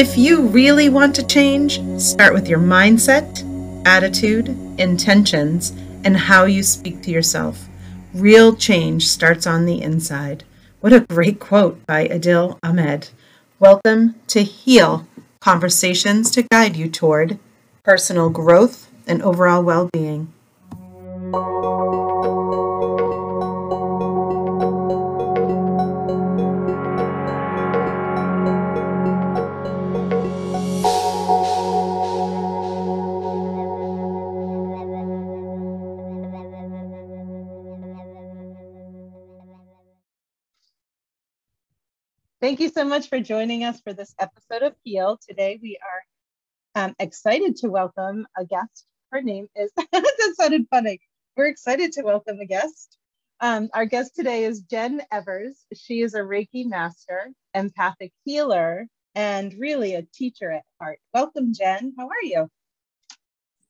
[0.00, 3.44] If you really want to change, start with your mindset,
[3.86, 5.72] attitude, intentions,
[6.04, 7.68] and how you speak to yourself.
[8.14, 10.42] Real change starts on the inside.
[10.80, 13.10] What a great quote by Adil Ahmed.
[13.58, 15.06] Welcome to Heal
[15.38, 17.38] Conversations to guide you toward
[17.82, 20.32] personal growth and overall well being.
[42.50, 45.20] Thank you so much for joining us for this episode of Heal.
[45.24, 45.78] Today we
[46.74, 48.86] are um, excited to welcome a guest.
[49.12, 50.98] Her name is, that sounded funny.
[51.36, 52.98] We're excited to welcome a guest.
[53.38, 55.64] Um, our guest today is Jen Evers.
[55.76, 60.98] She is a Reiki master, empathic healer, and really a teacher at heart.
[61.14, 61.94] Welcome, Jen.
[61.96, 62.48] How are you?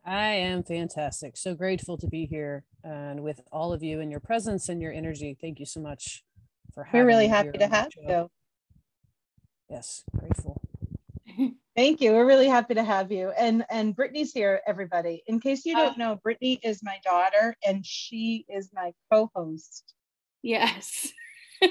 [0.06, 1.36] I am fantastic.
[1.36, 4.94] So grateful to be here and with all of you and your presence and your
[4.94, 5.36] energy.
[5.38, 6.24] Thank you so much
[6.72, 8.30] for having We're really happy to have you.
[9.70, 10.60] Yes, grateful.
[11.76, 12.12] Thank you.
[12.12, 13.30] We're really happy to have you.
[13.38, 15.22] And and Brittany's here, everybody.
[15.28, 19.94] In case you don't know, Brittany is my daughter and she is my co-host.
[20.42, 21.12] Yes.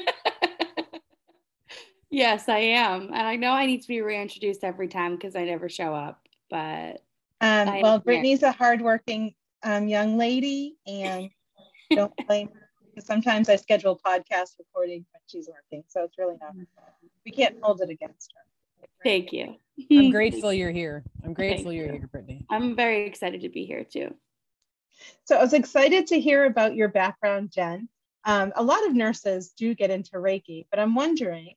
[2.10, 3.08] yes, I am.
[3.08, 6.22] And I know I need to be reintroduced every time because I never show up.
[6.50, 7.04] But
[7.42, 11.30] um, well, Brittany's a hardworking um, young lady and
[11.92, 12.69] don't blame her
[13.04, 15.84] sometimes I schedule podcast recording when she's working.
[15.88, 16.54] So it's really not,
[17.26, 18.88] we can't hold it against her.
[19.04, 19.56] Thank you.
[19.92, 21.04] I'm grateful you're here.
[21.24, 22.46] I'm grateful you're here, Brittany.
[22.50, 24.14] I'm very excited to be here too.
[25.26, 27.88] So I was excited to hear about your background, Jen.
[28.26, 31.54] Um, a lot of nurses do get into Reiki, but I'm wondering,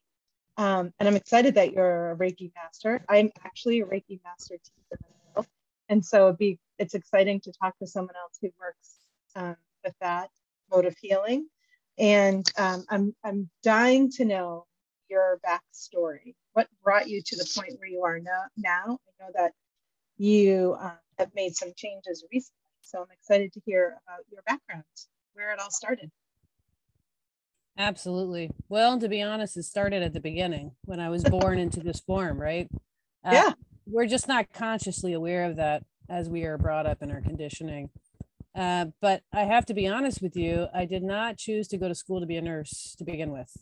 [0.57, 3.03] um, and I'm excited that you're a Reiki master.
[3.09, 5.03] I'm actually a Reiki master teacher
[5.35, 5.47] myself,
[5.89, 8.95] and so it'd be it's exciting to talk to someone else who works
[9.35, 10.29] um, with that
[10.73, 11.47] mode of healing.
[11.97, 14.65] And um, I'm, I'm dying to know
[15.09, 16.35] your backstory.
[16.53, 18.43] What brought you to the point where you are now?
[18.57, 18.97] now?
[19.07, 19.51] I know that
[20.17, 22.57] you uh, have made some changes recently.
[22.81, 24.83] So I'm excited to hear about your background,
[25.33, 26.11] where it all started.
[27.77, 28.51] Absolutely.
[28.69, 31.99] Well, to be honest, it started at the beginning when I was born into this
[31.99, 32.67] form, right?
[33.23, 33.53] Uh, yeah.
[33.85, 37.89] We're just not consciously aware of that as we are brought up in our conditioning.
[38.55, 41.87] Uh, but I have to be honest with you, I did not choose to go
[41.87, 43.57] to school to be a nurse to begin with.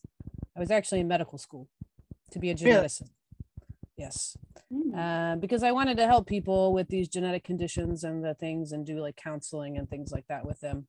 [0.56, 1.70] I was actually in medical school
[2.32, 3.12] to be a geneticist.
[3.98, 4.38] Yes.
[4.74, 4.96] Mm.
[4.98, 8.86] Uh, because I wanted to help people with these genetic conditions and the things and
[8.86, 10.86] do like counseling and things like that with them.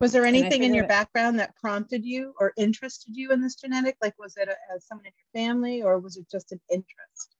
[0.00, 3.96] Was there anything in your background that prompted you or interested you in this genetic?
[4.02, 7.35] Like, was it a, a, someone in your family or was it just an interest?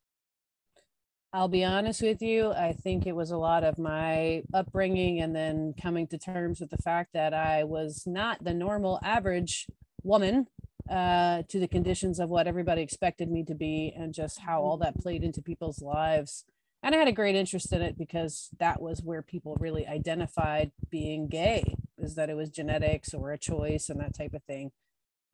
[1.32, 2.52] I'll be honest with you.
[2.52, 6.70] I think it was a lot of my upbringing and then coming to terms with
[6.70, 9.66] the fact that I was not the normal average
[10.02, 10.46] woman
[10.88, 14.76] uh, to the conditions of what everybody expected me to be and just how all
[14.78, 16.44] that played into people's lives.
[16.82, 20.70] And I had a great interest in it because that was where people really identified
[20.88, 24.70] being gay, is that it was genetics or a choice and that type of thing.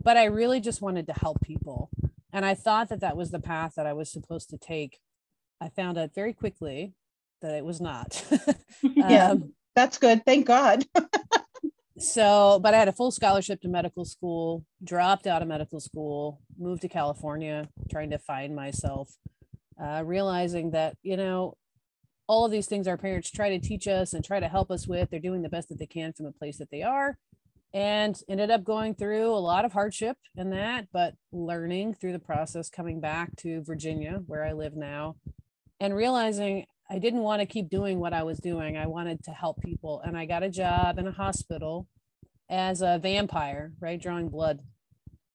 [0.02, 1.90] But I really just wanted to help people.
[2.32, 4.98] And I thought that that was the path that I was supposed to take
[5.62, 6.92] I found out very quickly
[7.40, 8.24] that it was not.
[8.82, 10.24] yeah, um, that's good.
[10.24, 10.84] Thank God.
[11.98, 16.40] so, but I had a full scholarship to medical school, dropped out of medical school,
[16.58, 19.16] moved to California, trying to find myself,
[19.80, 21.56] uh, realizing that, you know,
[22.26, 24.88] all of these things our parents try to teach us and try to help us
[24.88, 27.18] with, they're doing the best that they can from the place that they are.
[27.72, 32.18] And ended up going through a lot of hardship in that, but learning through the
[32.18, 35.16] process, coming back to Virginia, where I live now,
[35.82, 38.76] and realizing I didn't want to keep doing what I was doing.
[38.76, 40.00] I wanted to help people.
[40.04, 41.88] And I got a job in a hospital
[42.48, 44.00] as a vampire, right?
[44.00, 44.60] Drawing blood.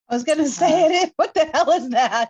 [0.09, 1.13] I was going to say uh, it.
[1.17, 2.29] What the hell is that?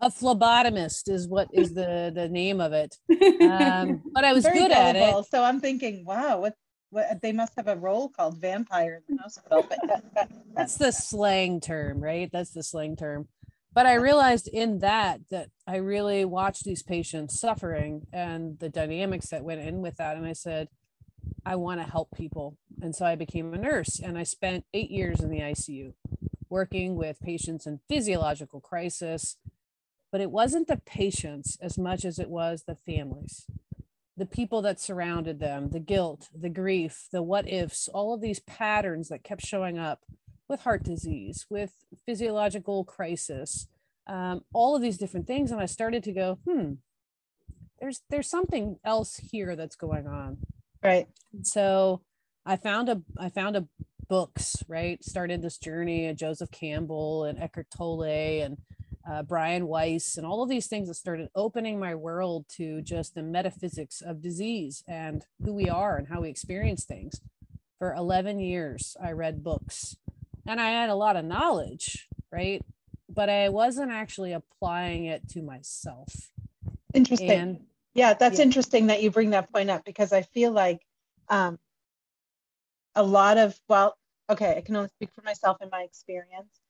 [0.00, 2.96] a phlebotomist is what is the the name of it.
[3.40, 5.26] Um, but I was Very good at it.
[5.30, 6.54] So I'm thinking, wow, what,
[6.90, 9.66] what they must have a role called vampire in the hospital.
[9.68, 12.30] But that, that, that's the slang term, right?
[12.32, 13.26] That's the slang term
[13.74, 19.28] but i realized in that that i really watched these patients suffering and the dynamics
[19.28, 20.16] that went in with that.
[20.16, 20.68] And i said
[21.46, 22.56] i want to help people.
[22.80, 25.94] And so i became a nurse and i spent eight years in the icu
[26.48, 29.36] working with patients in physiological crisis.
[30.10, 33.46] But it wasn't the patients as much as it was the families
[34.16, 38.40] the people that surrounded them the guilt the grief the what ifs all of these
[38.40, 40.00] patterns that kept showing up
[40.52, 41.72] with heart disease, with
[42.06, 43.66] physiological crisis,
[44.06, 45.50] um, all of these different things.
[45.50, 46.74] And I started to go, hmm,
[47.80, 50.38] there's there's something else here that's going on.
[50.84, 51.08] Right.
[51.42, 52.02] So
[52.46, 53.66] I found a I found a
[54.08, 55.02] books, right?
[55.02, 58.58] Started this journey of Joseph Campbell and Eckhart Tolle and
[59.10, 63.14] uh, Brian Weiss and all of these things that started opening my world to just
[63.14, 67.20] the metaphysics of disease and who we are and how we experience things.
[67.78, 69.96] For 11 years, I read books
[70.46, 72.64] and I had a lot of knowledge, right?
[73.08, 76.30] But I wasn't actually applying it to myself.
[76.94, 77.30] Interesting.
[77.30, 77.60] And,
[77.94, 78.44] yeah, that's yeah.
[78.44, 80.80] interesting that you bring that point up because I feel like
[81.28, 81.58] um,
[82.94, 83.96] a lot of, well,
[84.30, 86.60] okay, I can only speak for myself in my experience,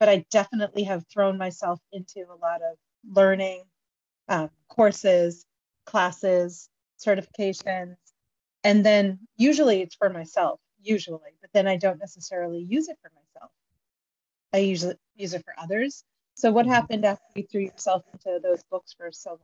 [0.00, 2.76] but I definitely have thrown myself into a lot of
[3.08, 3.64] learning
[4.28, 5.46] um, courses,
[5.86, 6.68] classes,
[7.04, 7.96] certifications,
[8.64, 13.10] and then usually it's for myself, usually, but then I don't necessarily use it for
[13.10, 13.21] myself.
[14.52, 16.04] I usually use it for others.
[16.34, 16.74] So, what mm-hmm.
[16.74, 19.38] happened after you threw yourself into those books for so long?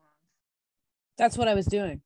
[1.17, 2.03] That's what I was doing.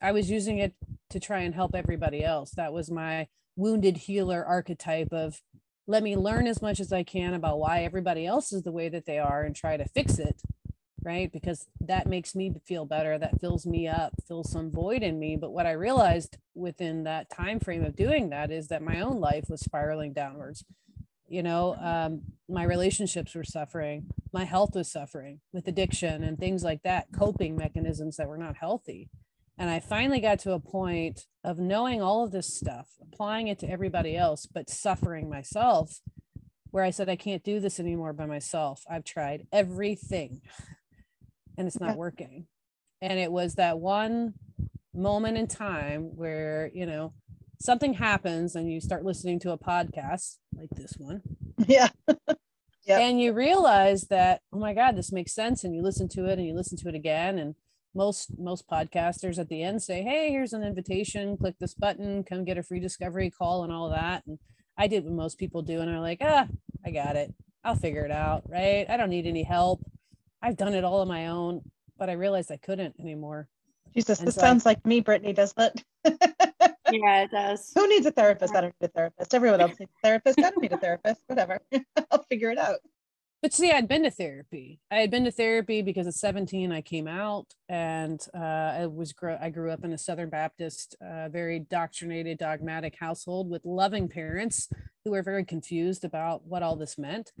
[0.00, 0.74] I was using it
[1.10, 2.50] to try and help everybody else.
[2.52, 5.40] That was my wounded healer archetype of
[5.86, 8.88] let me learn as much as I can about why everybody else is the way
[8.88, 10.40] that they are and try to fix it
[11.04, 15.18] right because that makes me feel better that fills me up fills some void in
[15.18, 19.00] me but what i realized within that time frame of doing that is that my
[19.00, 20.64] own life was spiraling downwards
[21.28, 26.62] you know um, my relationships were suffering my health was suffering with addiction and things
[26.62, 29.08] like that coping mechanisms that were not healthy
[29.56, 33.58] and I finally got to a point of knowing all of this stuff, applying it
[33.60, 36.00] to everybody else, but suffering myself,
[36.70, 38.82] where I said, I can't do this anymore by myself.
[38.90, 40.40] I've tried everything
[41.56, 42.46] and it's not working.
[43.00, 44.34] And it was that one
[44.92, 47.12] moment in time where, you know,
[47.64, 51.22] something happens and you start listening to a podcast like this one.
[51.66, 51.88] Yeah.
[52.84, 52.98] yeah.
[52.98, 55.64] And you realize that, oh my God, this makes sense.
[55.64, 57.38] And you listen to it and you listen to it again.
[57.38, 57.54] And
[57.94, 62.44] most most podcasters at the end say hey here's an invitation click this button come
[62.44, 64.36] get a free discovery call and all that and
[64.76, 66.48] i did what most people do and i'm like ah
[66.84, 67.32] i got it
[67.62, 69.80] i'll figure it out right i don't need any help
[70.42, 71.60] i've done it all on my own
[71.96, 73.48] but i realized i couldn't anymore
[73.94, 76.20] jesus and this so sounds I, like me brittany doesn't it
[77.02, 79.92] yeah it does who needs a therapist i don't need a therapist everyone else needs
[79.98, 81.60] a therapist i don't need a therapist whatever
[82.10, 82.78] i'll figure it out
[83.44, 84.80] but see, I'd been to therapy.
[84.90, 89.12] I had been to therapy because at 17 I came out, and uh, I was
[89.38, 94.70] I grew up in a Southern Baptist, uh, very doctrinated, dogmatic household with loving parents
[95.04, 97.32] who were very confused about what all this meant.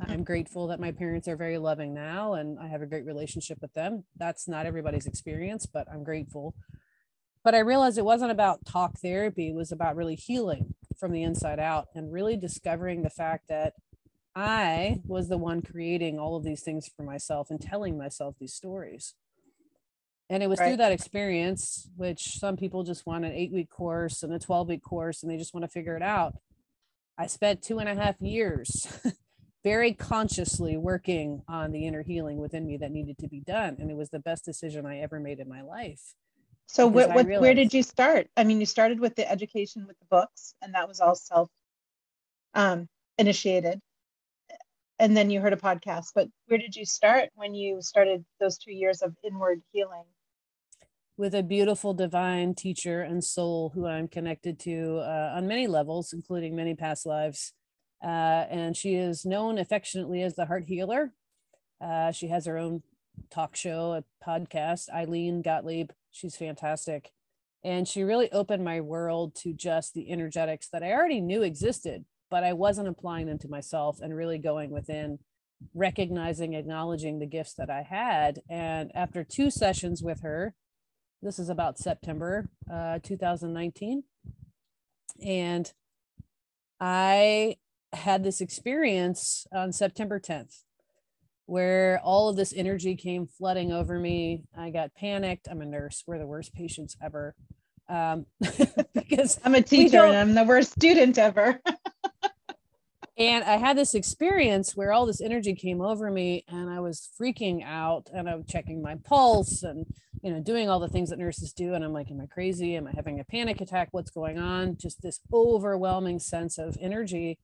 [0.00, 3.58] I'm grateful that my parents are very loving now, and I have a great relationship
[3.62, 4.02] with them.
[4.16, 6.56] That's not everybody's experience, but I'm grateful.
[7.44, 11.22] But I realized it wasn't about talk therapy; it was about really healing from the
[11.22, 13.74] inside out and really discovering the fact that
[14.34, 18.54] I was the one creating all of these things for myself and telling myself these
[18.54, 19.14] stories.
[20.30, 20.68] And it was right.
[20.68, 24.68] through that experience, which some people just want an eight week course and a 12
[24.68, 26.34] week course and they just want to figure it out.
[27.18, 28.86] I spent two and a half years
[29.64, 33.76] very consciously working on the inner healing within me that needed to be done.
[33.78, 36.14] And it was the best decision I ever made in my life.
[36.72, 38.28] So, what, what, realized, where did you start?
[38.34, 41.50] I mean, you started with the education with the books, and that was all self
[42.54, 42.88] um,
[43.18, 43.78] initiated.
[44.98, 48.56] And then you heard a podcast but where did you start when you started those
[48.56, 50.04] two years of inward healing?
[51.18, 56.12] With a beautiful divine teacher and soul who i'm connected to uh, on many levels
[56.12, 57.52] including many past lives.
[58.02, 61.12] Uh, and she is known affectionately as the heart healer.
[61.80, 62.82] Uh, she has her own
[63.30, 67.10] talk show a podcast eileen gottlieb she's fantastic
[67.64, 72.04] and she really opened my world to just the energetics that i already knew existed
[72.32, 75.18] but I wasn't applying them to myself and really going within,
[75.74, 78.40] recognizing, acknowledging the gifts that I had.
[78.48, 80.54] And after two sessions with her,
[81.20, 84.04] this is about September uh, 2019,
[85.24, 85.72] and
[86.80, 87.56] I
[87.92, 90.62] had this experience on September 10th
[91.46, 94.44] where all of this energy came flooding over me.
[94.56, 95.48] I got panicked.
[95.50, 96.04] I'm a nurse.
[96.06, 97.34] We're the worst patients ever.
[97.88, 98.26] Um,
[98.94, 101.60] because I'm a teacher and I'm the worst student ever.
[103.18, 107.10] and I had this experience where all this energy came over me and I was
[107.20, 109.86] freaking out and I'm checking my pulse and
[110.22, 112.76] you know doing all the things that nurses do and I'm like am I crazy
[112.76, 117.38] am I having a panic attack what's going on just this overwhelming sense of energy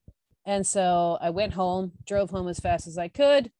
[0.47, 3.51] and so I went home drove home as fast as I could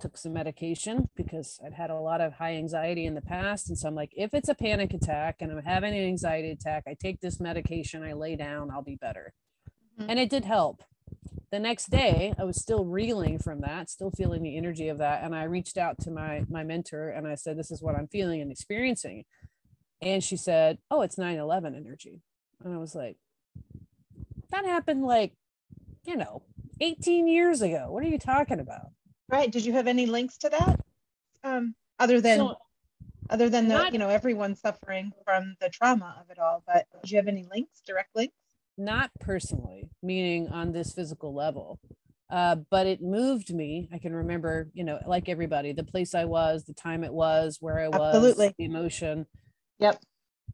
[0.00, 3.68] took some medication because I'd had a lot of high anxiety in the past.
[3.68, 6.84] And so I'm like if it's a panic attack and I'm having an anxiety attack
[6.86, 9.32] I take this medication I lay down I'll be better.
[9.98, 10.10] Mm-hmm.
[10.10, 10.82] and it did help.
[11.50, 15.22] The next day i was still reeling from that still feeling the energy of that.
[15.22, 18.08] And i reached out to my my mentor and i said this is what i'm
[18.08, 19.24] feeling and experiencing.
[20.02, 22.22] And she said oh it's 9-11 energy.
[22.64, 23.16] And i was like
[24.50, 25.32] that happened like
[26.04, 26.42] you know
[26.80, 27.86] 18 years ago.
[27.90, 28.90] What are you talking about
[29.28, 30.80] right did you have any links to that
[31.44, 32.56] um other than so,
[33.30, 37.10] other than the you know everyone suffering from the trauma of it all but did
[37.10, 38.34] you have any links direct links
[38.78, 41.80] not personally, meaning on this physical level.
[42.30, 43.88] Uh, but it moved me.
[43.92, 47.58] I can remember, you know, like everybody, the place I was, the time it was,
[47.60, 48.54] where I was, Absolutely.
[48.58, 49.26] the emotion.
[49.78, 50.02] Yep.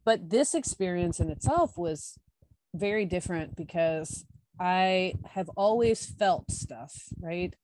[0.05, 2.17] But this experience in itself was
[2.75, 4.25] very different because
[4.59, 7.55] I have always felt stuff, right?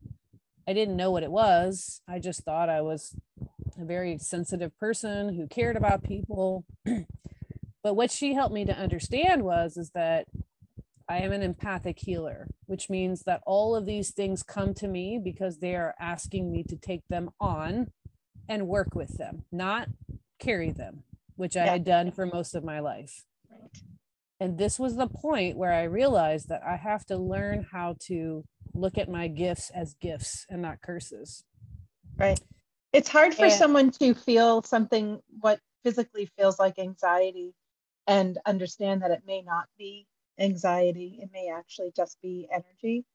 [0.69, 2.03] I didn't know what it was.
[2.07, 3.15] I just thought I was
[3.81, 6.63] a very sensitive person who cared about people.
[7.83, 10.27] but what she helped me to understand was is that
[11.09, 15.17] I am an empathic healer, which means that all of these things come to me
[15.17, 17.87] because they are asking me to take them on
[18.47, 19.87] and work with them, not
[20.37, 21.01] carry them,
[21.35, 23.25] which I had done for most of my life.
[23.49, 23.81] Right.
[24.39, 28.43] And this was the point where I realized that I have to learn how to
[28.73, 31.43] look at my gifts as gifts and not curses.
[32.17, 32.39] Right.
[32.91, 37.53] It's hard for and, someone to feel something what physically feels like anxiety
[38.07, 40.07] and understand that it may not be
[40.39, 41.19] anxiety.
[41.21, 43.05] It may actually just be energy.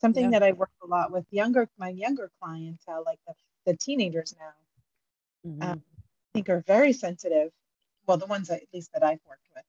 [0.00, 0.40] Something yeah.
[0.40, 3.34] that I work a lot with younger, my younger clientele, like the,
[3.66, 5.62] the teenagers now, mm-hmm.
[5.62, 6.02] um, I
[6.34, 7.50] think are very sensitive.
[8.06, 9.64] Well, the ones that, at least that I've worked with,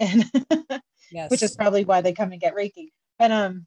[0.00, 0.82] and
[1.12, 1.30] yes.
[1.30, 2.88] which is probably why they come and get Reiki.
[3.18, 3.66] But um,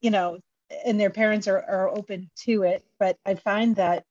[0.00, 0.38] you know,
[0.84, 2.84] and their parents are, are open to it.
[2.98, 4.04] But I find that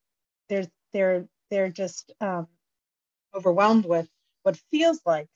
[0.49, 2.47] they're they're they're just um,
[3.33, 4.07] overwhelmed with
[4.43, 5.27] what feels like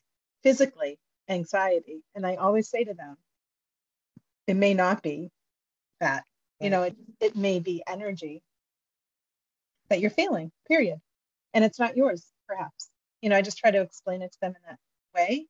[0.44, 1.00] physically
[1.30, 2.04] anxiety.
[2.16, 3.18] And I always say to them,
[4.48, 5.32] it may not be
[6.00, 6.26] that,
[6.60, 8.44] you know, it, it may be energy
[9.90, 11.00] that you're feeling, period.
[11.54, 12.90] And it's not yours, perhaps.
[13.22, 14.80] You know, I just try to explain it to them in that
[15.16, 15.48] way.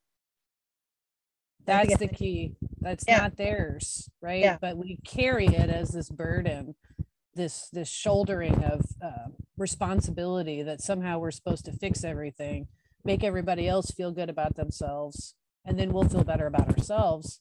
[1.66, 2.56] That's the key.
[2.80, 3.20] That's yeah.
[3.20, 4.42] not theirs, right?
[4.42, 4.58] Yeah.
[4.60, 6.76] But we carry it as this burden,
[7.36, 12.68] this this shouldering of uh, responsibility that somehow we're supposed to fix everything,
[13.04, 17.40] make everybody else feel good about themselves, and then we'll feel better about ourselves.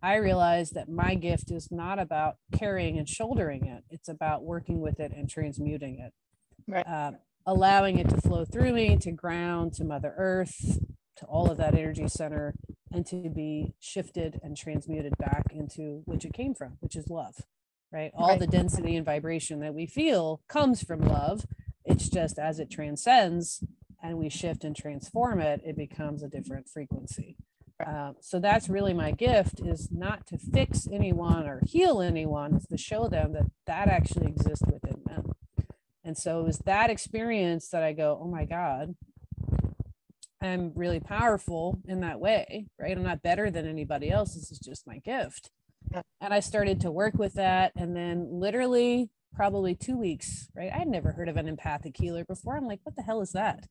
[0.00, 4.80] I realize that my gift is not about carrying and shouldering it, it's about working
[4.80, 6.12] with it and transmuting it.
[6.68, 6.86] Right.
[6.86, 7.12] Uh,
[7.46, 10.78] allowing it to flow through me to ground, to Mother Earth,
[11.16, 12.54] to all of that energy center,
[12.92, 17.34] and to be shifted and transmuted back into which it came from, which is love.
[17.90, 18.12] Right.
[18.14, 18.38] All right.
[18.38, 21.46] the density and vibration that we feel comes from love.
[21.86, 23.64] It's just as it transcends
[24.02, 27.36] and we shift and transform it, it becomes a different frequency.
[27.84, 32.66] Uh, so that's really my gift is not to fix anyone or heal anyone, it's
[32.66, 35.32] to show them that that actually exists within them.
[36.04, 38.96] And so it was that experience that I go, oh my God,
[40.40, 42.96] I'm really powerful in that way, right?
[42.96, 44.34] I'm not better than anybody else.
[44.34, 45.50] This is just my gift.
[46.20, 47.72] And I started to work with that.
[47.74, 50.70] And then literally probably two weeks, right?
[50.72, 52.56] I had never heard of an empathic healer before.
[52.56, 53.66] I'm like, what the hell is that?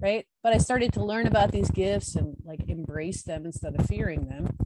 [0.00, 0.26] Right.
[0.42, 4.26] But I started to learn about these gifts and like embrace them instead of fearing
[4.26, 4.56] them.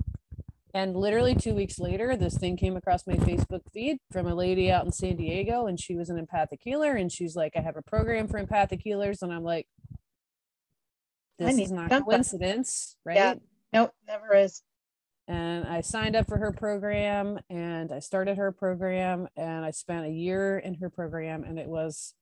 [0.72, 4.70] And literally two weeks later, this thing came across my Facebook feed from a lady
[4.70, 6.92] out in San Diego, and she was an empathic healer.
[6.92, 9.22] And she's like, I have a program for empathic healers.
[9.22, 9.68] And I'm like,
[11.38, 13.16] this is not coincidence, right?
[13.16, 13.34] Yeah.
[13.72, 14.62] Nope, never is
[15.28, 20.06] and I signed up for her program and I started her program and I spent
[20.06, 22.14] a year in her program and it was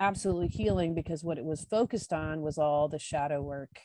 [0.00, 3.80] absolutely healing because what it was focused on was all the shadow work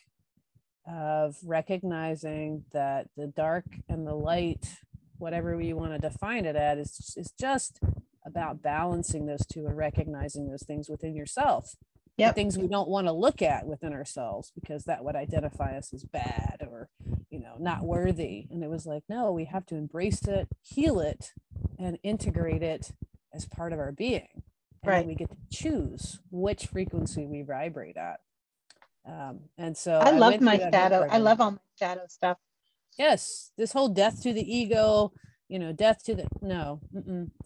[0.87, 4.65] of recognizing that the dark and the light
[5.17, 7.79] whatever we want to define it at is, is just
[8.25, 11.75] about balancing those two and recognizing those things within yourself
[12.17, 12.36] yep.
[12.36, 16.03] things we don't want to look at within ourselves because that would identify us as
[16.03, 16.89] bad or
[17.29, 18.47] you know not worthy.
[18.51, 21.33] And it was like no we have to embrace it heal it
[21.79, 22.91] and integrate it
[23.33, 24.43] as part of our being.
[24.83, 25.07] And right.
[25.07, 28.19] we get to choose which frequency we vibrate at.
[29.05, 32.38] Um, and so i, I love my shadow i love all my shadow stuff.
[32.97, 35.13] Yes this whole death to the ego
[35.50, 36.82] you know death to the no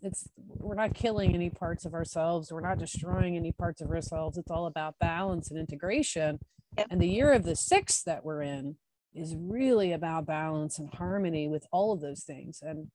[0.01, 2.51] it's we're not killing any parts of ourselves.
[2.51, 4.37] We're not destroying any parts of ourselves.
[4.37, 6.39] It's all about balance and integration.
[6.77, 6.87] Yep.
[6.89, 8.77] and the year of the six that we're in
[9.13, 12.61] is really about balance and harmony with all of those things.
[12.61, 12.87] And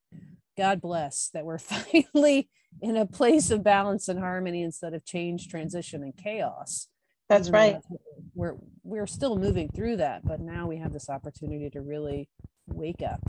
[0.56, 2.48] god bless that we're finally
[2.80, 6.88] in a place of balance and harmony instead of change transition and chaos.
[7.28, 7.78] That's right.
[8.34, 12.28] we're we're still moving through that but now we have this opportunity to really
[12.68, 13.20] wake up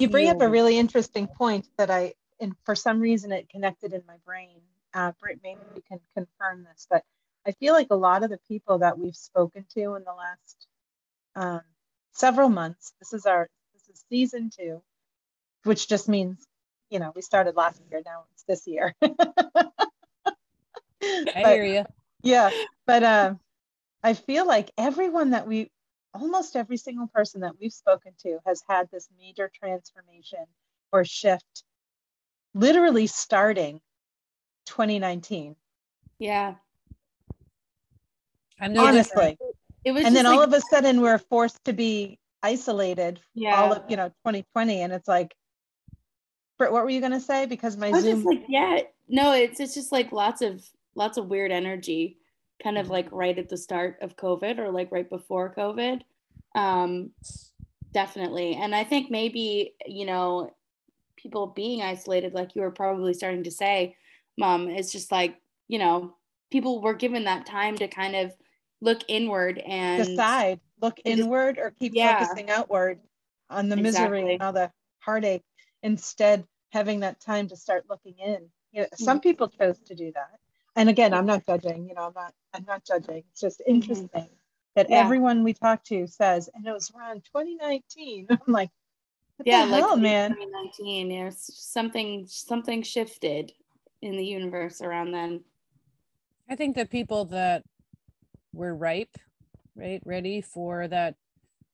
[0.00, 3.92] you bring up a really interesting point that I, and for some reason it connected
[3.92, 4.60] in my brain.
[4.92, 7.02] Uh, Britt, maybe you can confirm this, but
[7.46, 10.66] I feel like a lot of the people that we've spoken to in the last
[11.36, 11.60] um,
[12.12, 14.82] several months, this is our, this is season two,
[15.64, 16.46] which just means,
[16.90, 18.94] you know, we started last year, now it's this year.
[21.02, 21.84] I hear you.
[22.22, 22.50] Yeah,
[22.86, 23.40] but um,
[24.02, 25.70] I feel like everyone that we,
[26.14, 30.44] almost every single person that we've spoken to has had this major transformation
[30.92, 31.64] or shift,
[32.54, 33.80] literally starting
[34.66, 35.56] 2019.
[36.18, 36.54] Yeah.
[38.60, 39.36] I'm honestly.
[39.84, 43.20] It was, and then like, all of a sudden we're forced to be isolated.
[43.34, 43.60] Yeah.
[43.60, 45.34] All of you know 2020, and it's like,
[46.56, 47.46] what were you gonna say?
[47.46, 48.22] Because my Zoom.
[48.22, 52.18] Just like yeah, no, it's it's just like lots of lots of weird energy
[52.62, 56.00] kind of like right at the start of COVID or like right before COVID.
[56.54, 57.10] Um,
[57.92, 58.54] definitely.
[58.54, 60.50] And I think maybe, you know,
[61.16, 63.96] people being isolated, like you were probably starting to say,
[64.36, 65.36] Mom, it's just like,
[65.68, 66.14] you know,
[66.50, 68.32] people were given that time to kind of
[68.80, 72.18] look inward and decide, look inward or keep yeah.
[72.18, 73.00] focusing outward
[73.50, 74.32] on the misery exactly.
[74.34, 75.44] and all the heartache
[75.82, 78.48] instead having that time to start looking in.
[78.72, 79.28] You know, some mm-hmm.
[79.28, 80.40] people chose to do that
[80.76, 83.74] and again i'm not judging you know i'm not i'm not judging it's just mm-hmm.
[83.74, 84.34] interesting mm-hmm.
[84.76, 84.96] that yeah.
[84.96, 88.70] everyone we talk to says and it was around 2019 i'm like
[89.44, 93.52] yeah like hell, man 2019 there's something something shifted
[94.02, 95.42] in the universe around then
[96.48, 97.62] i think the people that
[98.52, 99.16] were ripe
[99.76, 101.16] right ready for that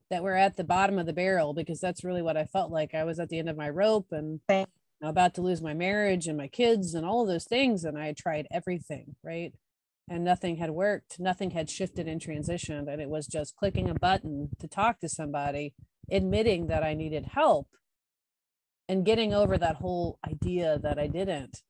[0.08, 2.94] that we're at the bottom of the barrel because that's really what i felt like
[2.94, 4.40] i was at the end of my rope and
[5.02, 7.84] about to lose my marriage and my kids and all of those things.
[7.84, 9.52] And I tried everything, right?
[10.08, 12.92] And nothing had worked, nothing had shifted and transitioned.
[12.92, 15.74] And it was just clicking a button to talk to somebody,
[16.10, 17.68] admitting that I needed help
[18.88, 21.62] and getting over that whole idea that I didn't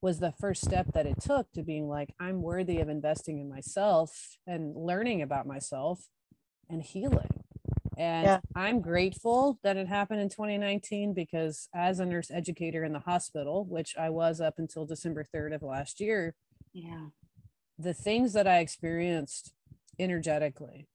[0.00, 3.48] was the first step that it took to being like, I'm worthy of investing in
[3.48, 6.06] myself and learning about myself
[6.68, 7.39] and healing.
[8.00, 8.40] And yeah.
[8.56, 13.66] I'm grateful that it happened in 2019 because as a nurse educator in the hospital,
[13.68, 16.34] which I was up until December 3rd of last year,
[16.72, 17.08] yeah.
[17.78, 19.52] The things that I experienced
[19.98, 20.86] energetically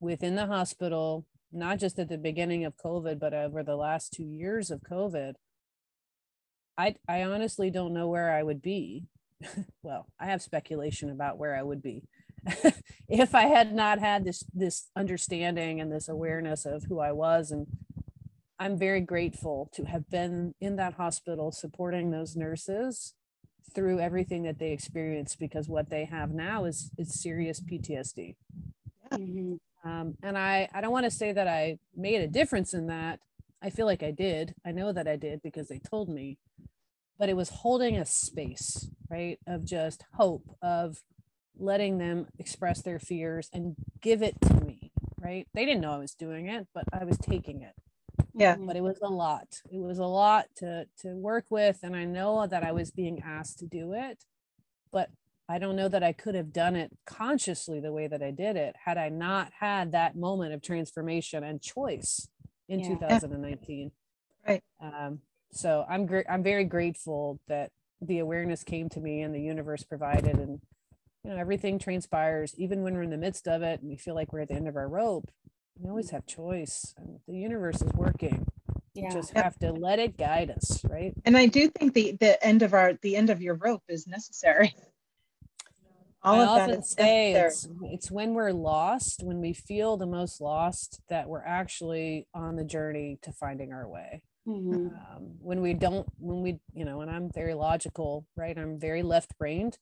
[0.00, 4.24] within the hospital, not just at the beginning of COVID, but over the last 2
[4.24, 5.34] years of COVID,
[6.76, 9.04] I I honestly don't know where I would be.
[9.84, 12.02] well, I have speculation about where I would be
[13.08, 17.50] if I had not had this this understanding and this awareness of who I was
[17.50, 17.66] and
[18.60, 23.14] I'm very grateful to have been in that hospital supporting those nurses
[23.74, 28.36] through everything that they experienced because what they have now is is serious PTSD.
[29.12, 29.54] Mm-hmm.
[29.88, 33.20] Um, and I I don't want to say that I made a difference in that.
[33.62, 34.54] I feel like I did.
[34.64, 36.36] I know that I did because they told me,
[37.18, 40.98] but it was holding a space, right, of just hope of
[41.60, 45.46] letting them express their fears and give it to me right?
[45.54, 47.74] They didn't know i was doing it but i was taking it.
[48.34, 48.56] Yeah.
[48.56, 49.48] But it was a lot.
[49.70, 53.22] It was a lot to to work with and i know that i was being
[53.24, 54.24] asked to do it
[54.92, 55.10] but
[55.48, 58.56] i don't know that i could have done it consciously the way that i did
[58.56, 62.28] it had i not had that moment of transformation and choice
[62.68, 62.88] in yeah.
[62.88, 63.90] 2019
[64.46, 64.62] right.
[64.80, 65.20] Um,
[65.52, 67.70] so i'm great i'm very grateful that
[68.00, 70.60] the awareness came to me and the universe provided and
[71.24, 74.14] you know everything transpires even when we're in the midst of it and we feel
[74.14, 75.30] like we're at the end of our rope
[75.80, 78.46] we always have choice and the universe is working.
[78.92, 79.04] Yeah.
[79.08, 81.14] we just have to let it guide us right?
[81.24, 84.06] And i do think the the end of our the end of your rope is
[84.06, 84.74] necessary.
[86.22, 90.06] All I of often that say it's, it's when we're lost when we feel the
[90.06, 94.22] most lost that we're actually on the journey to finding our way.
[94.48, 94.88] Mm-hmm.
[94.88, 98.56] um, when we don't when we you know and i'm very logical right?
[98.56, 99.78] I'm very left brained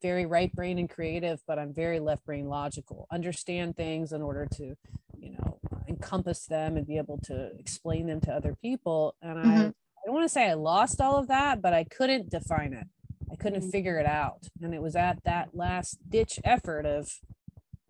[0.00, 3.06] very right brain and creative, but I'm very left brain logical.
[3.10, 4.74] Understand things in order to,
[5.18, 9.14] you know, encompass them and be able to explain them to other people.
[9.22, 9.50] And mm-hmm.
[9.50, 12.72] I, I don't want to say I lost all of that, but I couldn't define
[12.72, 12.86] it.
[13.30, 13.70] I couldn't mm-hmm.
[13.70, 14.46] figure it out.
[14.62, 17.10] And it was at that last ditch effort of,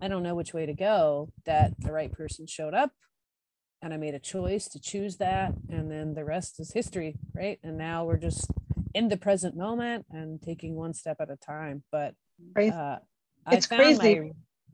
[0.01, 2.93] I don't know which way to go, that the right person showed up
[3.83, 5.55] and I made a choice to choose that.
[5.69, 7.59] And then the rest is history, right?
[7.63, 8.51] And now we're just
[8.97, 11.85] in the present moment and taking one step at a time.
[11.93, 12.15] But
[12.57, 12.97] uh,
[13.53, 14.21] it's crazy.
[14.21, 14.31] My,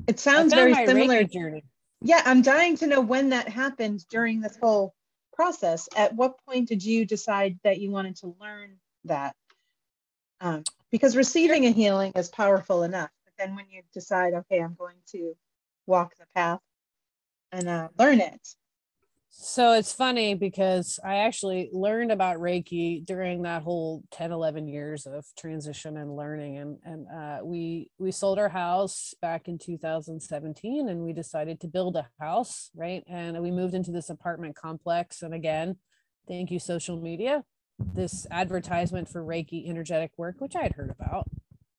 [0.07, 1.25] it sounds very similar.
[1.25, 1.65] Journey.
[2.01, 4.95] Yeah, I'm dying to know when that happened during this whole
[5.33, 5.89] process.
[5.97, 9.35] At what point did you decide that you wanted to learn that?
[10.41, 14.75] Um, because receiving a healing is powerful enough, but then when you decide, okay, I'm
[14.79, 15.35] going to
[15.87, 16.61] walk the path
[17.51, 18.41] and uh, learn it.
[19.35, 25.07] So it's funny because I actually learned about Reiki during that whole 10, 11 years
[25.07, 26.59] of transition and learning.
[26.59, 31.67] And, and uh, we, we sold our house back in 2017 and we decided to
[31.67, 33.03] build a house, right?
[33.09, 35.23] And we moved into this apartment complex.
[35.23, 35.77] And again,
[36.29, 37.43] thank you, social media.
[37.79, 41.27] This advertisement for Reiki energetic work, which I had heard about,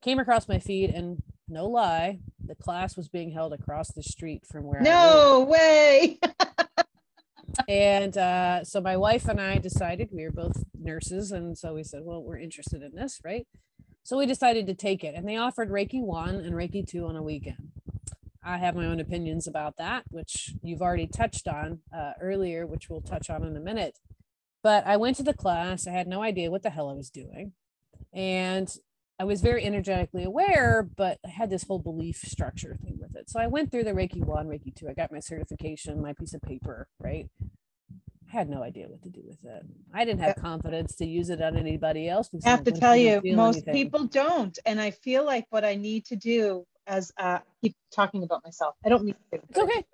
[0.01, 0.89] came across my feed.
[0.89, 5.45] And no lie, the class was being held across the street from where I no
[5.47, 6.19] way
[7.67, 11.83] and uh, so my wife and I decided we were both nurses, and so we
[11.83, 13.47] said, well, we're interested in this, right?
[14.03, 17.15] So we decided to take it, and they offered Reiki one and Reiki two on
[17.15, 17.71] a weekend.
[18.43, 22.89] I have my own opinions about that, which you've already touched on uh, earlier, which
[22.89, 23.99] we'll touch on in a minute.
[24.61, 25.87] But I went to the class.
[25.87, 27.53] I had no idea what the hell I was doing,
[28.11, 28.69] and
[29.19, 33.29] I was very energetically aware, but I had this whole belief structure thing with it.
[33.29, 34.89] So I went through the Reiki one, Reiki two.
[34.89, 37.29] I got my certification, my piece of paper, right?
[38.27, 39.63] I had no idea what to do with it.
[39.93, 42.29] I didn't have confidence to use it on anybody else.
[42.43, 43.73] I have to tell you, most anything.
[43.73, 44.57] people don't.
[44.65, 48.43] And I feel like what I need to do as uh, I keep talking about
[48.43, 48.75] myself.
[48.83, 49.39] I don't mean to.
[49.49, 49.85] It's okay.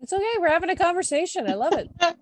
[0.00, 0.34] It's okay.
[0.38, 1.48] We're having a conversation.
[1.48, 1.90] I love it.
[2.00, 2.14] I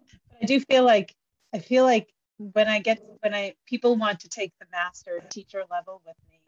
[0.46, 1.14] do feel like
[1.52, 5.64] I feel like when I get when I people want to take the master teacher
[5.70, 6.40] level with me,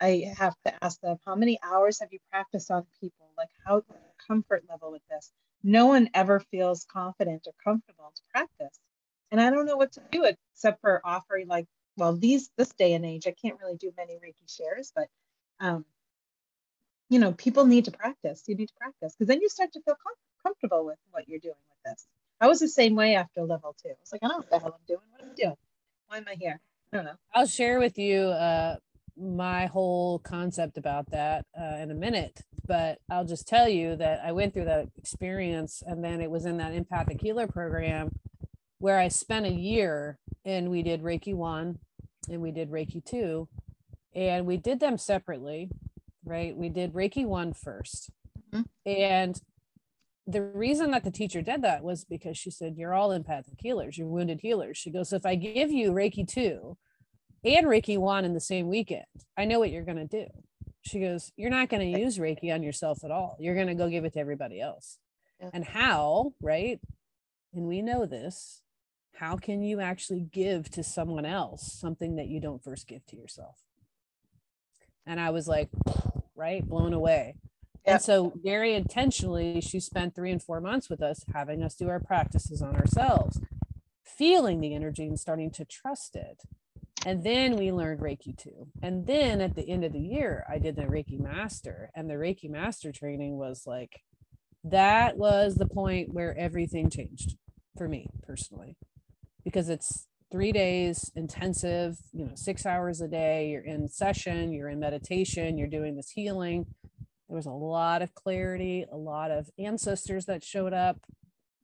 [0.00, 3.28] I have to ask them how many hours have you practiced on people?
[3.36, 3.82] Like how
[4.26, 5.30] comfort level with this?
[5.62, 8.78] No one ever feels confident or comfortable to practice.
[9.30, 12.94] And I don't know what to do except for offering like, well, these this day
[12.94, 15.08] and age, I can't really do many Reiki shares, but
[15.60, 15.84] um,
[17.10, 18.44] you know, people need to practice.
[18.46, 21.40] You need to practice because then you start to feel com- comfortable with what you're
[21.40, 22.06] doing with this.
[22.40, 23.90] I was the same way after level two.
[23.90, 25.00] I was like, I don't know what the hell I'm doing.
[25.10, 25.56] What am I doing?
[26.08, 26.60] Why am I here?
[26.92, 27.16] I don't know.
[27.34, 28.76] I'll share with you uh,
[29.16, 34.20] my whole concept about that uh, in a minute, but I'll just tell you that
[34.24, 38.10] I went through that experience, and then it was in that empathic healer program
[38.78, 41.78] where I spent a year, and we did Reiki one,
[42.30, 43.48] and we did Reiki two,
[44.14, 45.70] and we did them separately,
[46.24, 46.56] right?
[46.56, 48.10] We did Reiki one first,
[48.52, 48.62] mm-hmm.
[48.90, 49.40] and
[50.26, 53.98] the reason that the teacher did that was because she said, You're all empathic healers,
[53.98, 54.76] you're wounded healers.
[54.76, 56.76] She goes, so If I give you Reiki 2
[57.44, 59.04] and Reiki 1 in the same weekend,
[59.36, 60.26] I know what you're going to do.
[60.82, 63.36] She goes, You're not going to use Reiki on yourself at all.
[63.38, 64.98] You're going to go give it to everybody else.
[65.40, 65.50] Yeah.
[65.52, 66.80] And how, right?
[67.54, 68.62] And we know this.
[69.16, 73.16] How can you actually give to someone else something that you don't first give to
[73.16, 73.56] yourself?
[75.06, 75.68] And I was like,
[76.34, 77.34] right, blown away.
[77.86, 81.88] And so very intentionally, she spent three and four months with us, having us do
[81.88, 83.40] our practices on ourselves,
[84.04, 86.42] feeling the energy and starting to trust it.
[87.06, 88.68] And then we learned Reiki two.
[88.82, 92.14] And then at the end of the year, I did the Reiki Master, and the
[92.14, 94.02] Reiki Master training was like,
[94.62, 97.38] that was the point where everything changed
[97.78, 98.76] for me personally,
[99.42, 103.48] because it's three days intensive, you know, six hours a day.
[103.48, 106.66] You're in session, you're in meditation, you're doing this healing
[107.30, 110.96] there was a lot of clarity, a lot of ancestors that showed up,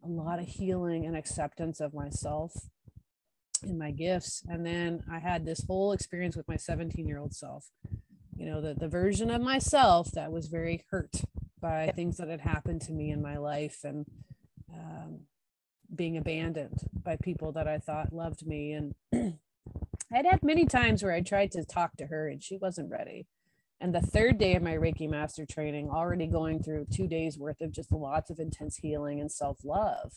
[0.05, 2.53] a lot of healing and acceptance of myself
[3.65, 4.45] and my gifts.
[4.49, 7.67] And then I had this whole experience with my 17 year old self,
[8.37, 11.23] you know, the, the version of myself that was very hurt
[11.61, 14.07] by things that had happened to me in my life and
[14.73, 15.23] um,
[15.93, 18.71] being abandoned by people that I thought loved me.
[18.71, 18.95] And
[20.15, 23.27] I'd had many times where I tried to talk to her and she wasn't ready
[23.81, 27.61] and the third day of my Reiki master training, already going through two days worth
[27.61, 30.15] of just lots of intense healing and self love.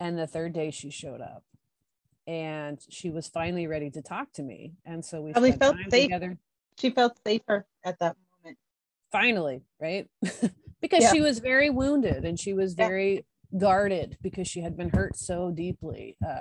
[0.00, 1.44] And the third day she showed up
[2.26, 4.74] and she was finally ready to talk to me.
[4.84, 6.04] And so we probably felt safe.
[6.04, 6.38] Together.
[6.78, 8.58] She felt safer at that moment.
[9.12, 10.08] Finally, right?
[10.80, 11.12] because yeah.
[11.12, 13.58] she was very wounded and she was very yeah.
[13.58, 16.40] guarded because she had been hurt so deeply uh,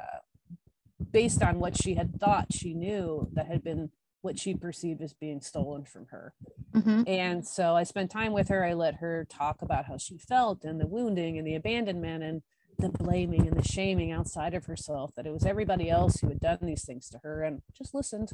[1.12, 3.92] based on what she had thought she knew that had been
[4.26, 6.34] what she perceived as being stolen from her.
[6.74, 7.04] Mm-hmm.
[7.08, 8.66] And so I spent time with her.
[8.66, 12.42] I let her talk about how she felt and the wounding and the abandonment and
[12.78, 16.42] the blaming and the shaming outside of herself that it was everybody else who had
[16.42, 18.32] done these things to her and just listened.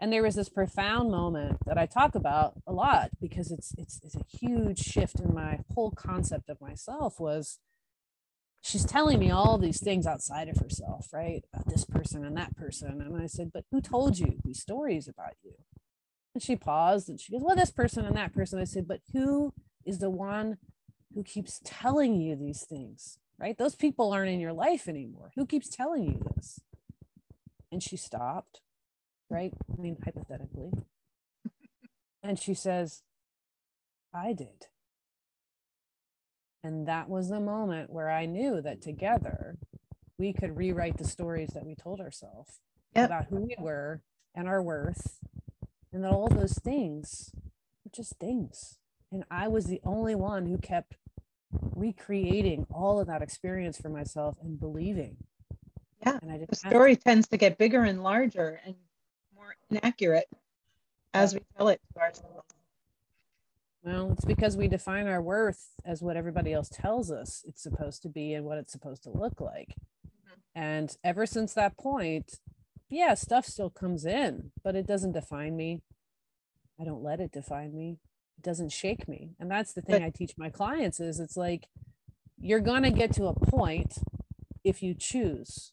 [0.00, 4.00] And there was this profound moment that I talk about a lot because it's it's,
[4.02, 7.60] it's a huge shift in my whole concept of myself was
[8.62, 11.44] she's telling me all these things outside of herself, right?
[11.52, 13.00] About this person and that person.
[13.02, 15.52] And I said, But who told you these stories about you?
[16.34, 18.58] And she paused and she goes, Well, this person and that person.
[18.58, 19.52] I said, But who
[19.84, 20.58] is the one
[21.14, 23.58] who keeps telling you these things, right?
[23.58, 25.32] Those people aren't in your life anymore.
[25.34, 26.60] Who keeps telling you this?
[27.70, 28.60] And she stopped,
[29.28, 29.52] right?
[29.70, 30.70] I mean, hypothetically.
[32.24, 33.02] And she says,
[34.14, 34.68] I did.
[36.64, 39.56] And that was the moment where I knew that together
[40.18, 42.60] we could rewrite the stories that we told ourselves
[42.94, 43.06] Yep.
[43.06, 44.02] about who we were
[44.34, 45.18] and our worth,
[45.92, 47.32] and that all those things
[47.84, 48.78] were just things.
[49.10, 50.96] And I was the only one who kept
[51.74, 55.16] recreating all of that experience for myself and believing.
[56.06, 58.74] Yeah, And I didn't The to- story tends to get bigger and larger and
[59.34, 60.28] more inaccurate
[61.14, 62.46] as we tell it to ourselves.
[63.82, 68.02] Well, it's because we define our worth as what everybody else tells us it's supposed
[68.02, 69.74] to be and what it's supposed to look like.
[70.06, 70.10] Mhm.
[70.54, 72.40] And ever since that point,
[72.88, 75.82] yeah, stuff still comes in, but it doesn't define me.
[76.78, 77.98] I don't let it define me.
[78.38, 79.34] It doesn't shake me.
[79.40, 81.68] And that's the thing But- I teach my clients is it's like
[82.38, 83.98] you're going to get to a point
[84.64, 85.72] if you choose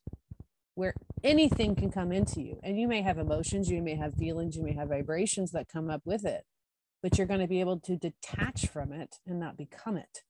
[0.73, 4.55] where anything can come into you and you may have emotions, you may have feelings,
[4.55, 6.45] you may have vibrations that come up with it
[7.01, 10.23] but you're going to be able to detach from it and not become it.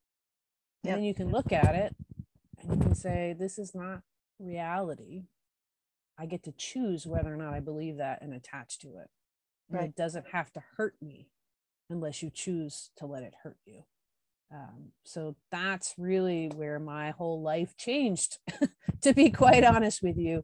[0.84, 0.96] And Yep.
[0.98, 1.96] then you can look at it
[2.60, 4.02] and you can say, This is not
[4.40, 5.24] reality.
[6.18, 9.10] I get to choose whether or not I believe that and attach to it.
[9.70, 9.90] And Right.
[9.90, 11.30] it doesn't have to hurt me
[11.90, 13.84] unless you choose to let it hurt you.
[14.52, 18.40] Um, so that's really where my whole life changed,
[19.02, 20.44] to be quite honest with you,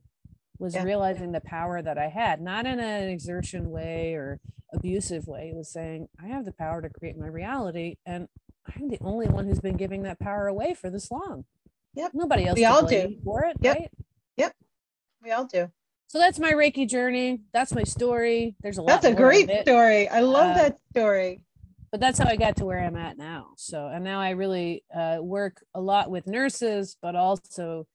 [0.60, 0.84] was Yeah.
[0.84, 4.40] realizing the power that I had, not in an exertion way or
[4.74, 5.50] abusive way.
[5.50, 7.96] It was saying, I have the power to create my reality.
[8.06, 8.28] And
[8.76, 11.46] I'm the only one who's been giving that power away for this long.
[11.94, 12.12] Yep.
[12.14, 13.18] Nobody else We all do.
[13.24, 13.58] for it.
[13.62, 13.78] Yep.
[13.78, 13.92] Right.
[15.24, 15.72] We all do.
[16.08, 17.42] So that's my Reiki journey.
[17.52, 18.56] That's my story.
[18.62, 18.90] There's a lot.
[19.02, 20.08] That's a great story.
[20.08, 21.42] I love Uh, that story.
[21.92, 23.48] but that's how I got to where I'm at now.
[23.58, 27.88] So, and now I really uh, work a lot with nurses, but also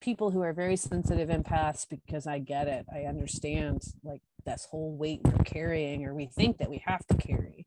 [0.00, 2.86] people who are very sensitive empaths because I get it.
[2.92, 7.16] I understand like this whole weight we're carrying or we think that we have to
[7.16, 7.66] carry.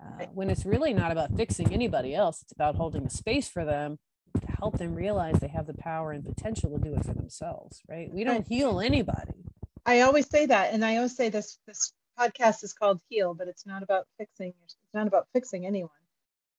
[0.00, 3.64] Uh, when it's really not about fixing anybody else, it's about holding a space for
[3.64, 3.98] them
[4.40, 7.82] to help them realize they have the power and potential to do it for themselves,
[7.88, 8.12] right?
[8.12, 9.44] We don't heal anybody.
[9.84, 13.48] I always say that, and I always say this this podcast is called Heal, but
[13.48, 14.52] it's not about fixing.
[14.64, 15.90] It's not about fixing anyone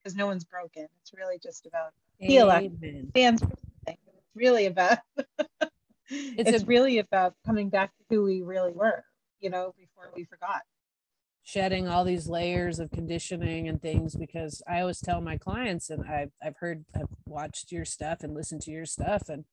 [0.04, 0.88] because no one's broken.
[1.02, 2.52] It's really just about Heal.
[2.52, 3.08] Amen.
[3.12, 3.58] stands for something.
[3.68, 3.73] It's
[4.36, 5.00] really about.
[6.10, 9.04] it's a- really about coming back to who we really were.
[9.40, 10.62] You know, before we forgot.
[11.44, 16.06] shedding all these layers of conditioning and things because I always tell my clients and
[16.06, 19.44] I've I've heard I've watched your stuff and listened to your stuff and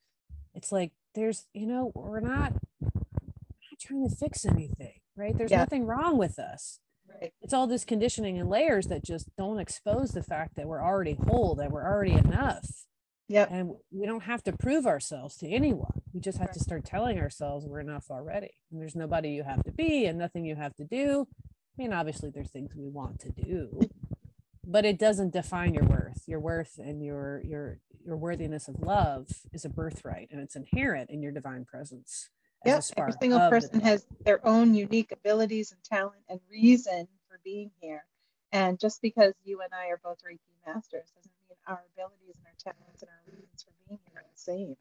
[0.54, 5.50] it's like there's you know we're not, we're not trying to fix anything right there's
[5.50, 5.58] Yeah.
[5.58, 6.78] nothing wrong with us
[7.20, 7.32] Right.
[7.42, 11.14] it's all this conditioning and layers that just don't expose the fact that we're already
[11.26, 12.84] whole that we're already enough
[13.30, 13.48] Yep.
[13.52, 16.02] and we don't have to prove ourselves to anyone.
[16.12, 18.50] We just have to start telling ourselves we're enough already.
[18.70, 21.28] And there's nobody you have to be and nothing you have to do.
[21.40, 23.88] I mean obviously there's things we want to do
[24.66, 26.22] but it doesn't define your worth.
[26.26, 31.10] Your worth and your your your worthiness of love is a birthright and it's inherent
[31.10, 32.30] in your divine presence
[32.64, 37.40] as a Every single person has their own unique abilities and talent and reason for
[37.44, 38.04] being here.
[38.52, 41.32] And just because you and I are both Reiki masters doesn't
[41.70, 44.76] our abilities and our talents and our reasons for being here are the same.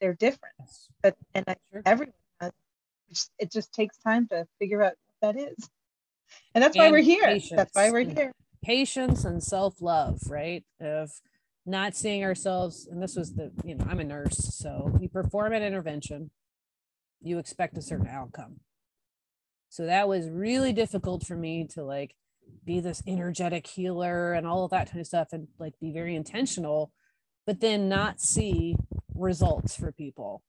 [0.00, 0.56] They're different.
[1.02, 1.82] But and I, sure.
[1.86, 2.52] everyone has.
[3.38, 5.70] It just- takes time to figure out what that is.
[6.54, 7.38] And that's why we're here.
[7.50, 8.32] That's why we're here.
[8.62, 11.10] patience and self-love right of
[11.66, 15.52] not seeing ourselves and this was the you know i'm a nurse so you perform
[15.52, 16.30] an intervention
[17.22, 18.60] you expect a certain outcome
[19.70, 22.16] so that was really difficult for me to like
[22.64, 26.14] be this energetic healer and all of that kind of stuff and like be very
[26.14, 26.92] intentional
[27.46, 28.76] but then not see
[29.14, 30.42] results for people.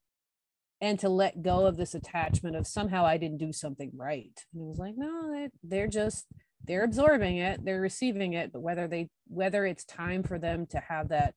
[0.82, 4.46] And to let go of this attachment of somehow i didn't do something right.
[4.54, 6.26] And it was like no they, they're just
[6.64, 10.80] they're absorbing it they're receiving it but whether they whether it's time for them to
[10.80, 11.34] have that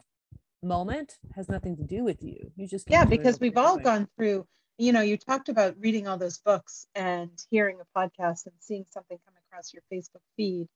[0.62, 2.50] moment has nothing to do with you.
[2.56, 4.46] You just Yeah, because we've all gone through,
[4.78, 8.84] you know, you talked about reading all those books and hearing a podcast and seeing
[8.90, 10.66] something come across your Facebook feed.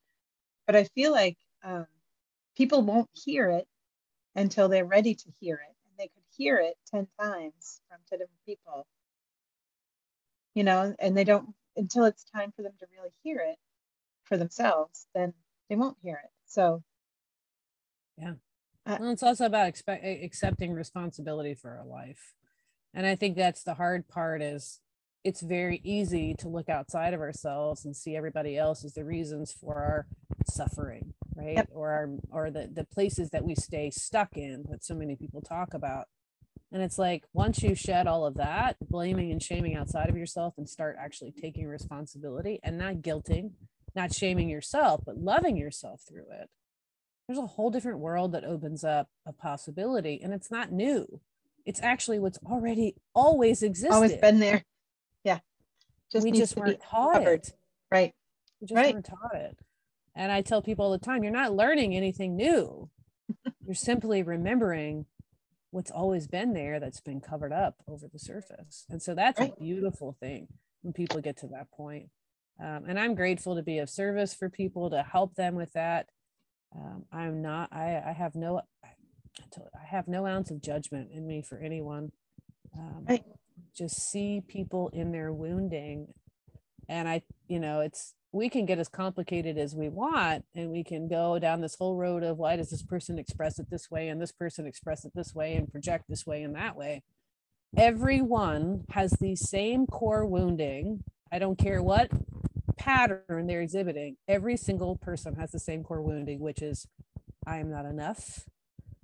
[0.67, 1.87] But I feel like um,
[2.57, 3.67] people won't hear it
[4.35, 5.75] until they're ready to hear it.
[5.87, 8.87] And they could hear it 10 times from 10 different people,
[10.55, 13.57] you know, and they don't, until it's time for them to really hear it
[14.25, 15.33] for themselves, then
[15.69, 16.31] they won't hear it.
[16.47, 16.83] So,
[18.17, 18.35] yeah.
[18.87, 22.35] Well, it's also about expect, accepting responsibility for our life.
[22.95, 24.81] And I think that's the hard part is
[25.29, 29.53] it's very easy to look outside of ourselves and see everybody else as the reasons
[29.53, 30.07] for our
[30.47, 31.57] suffering, right?
[31.57, 31.69] Yep.
[31.75, 35.43] Or our or the, the places that we stay stuck in that so many people
[35.43, 36.07] talk about.
[36.73, 40.55] And it's like once you shed all of that, blaming and shaming outside of yourself
[40.57, 43.53] and start actually taking responsibility and not guilting,
[43.95, 46.49] not shaming yourself, but loving yourself through it
[47.27, 51.21] there's a whole different world that opens up a possibility and it's not new
[51.67, 54.65] it's actually what's already always existed Always been there.
[55.25, 55.41] Yeah.
[56.15, 57.41] we just weren't taught covered.
[57.47, 57.53] it
[57.91, 58.15] Right.
[58.61, 58.95] we just Right.
[58.95, 59.59] weren't taught it
[60.15, 62.91] and i tell people all the time you're not learning anything new
[63.65, 65.07] you're simply remembering
[65.71, 69.53] what's always been there that's been covered up over the surface and so that's Right.
[69.57, 70.49] a beautiful thing
[70.83, 72.09] when people get to that point
[72.61, 76.09] um, and i'm grateful to be of service for people to help them with that
[76.75, 78.89] um, i'm not i i have no I
[79.75, 82.11] I have no ounce of judgment in me for anyone
[82.77, 83.25] um, Right.
[83.79, 86.09] Just see people in their wounding
[86.89, 90.85] and i you know it's we can get as complicated as we want and we
[90.85, 94.09] can go down this whole road of why does this person express it this way
[94.09, 97.03] and this person express it this way and project this way and that way?
[97.77, 102.11] Everyone has the same core wounding i don't care what
[102.79, 106.87] pattern they're exhibiting every single person has the same core wounding which is
[107.47, 108.47] i am not enough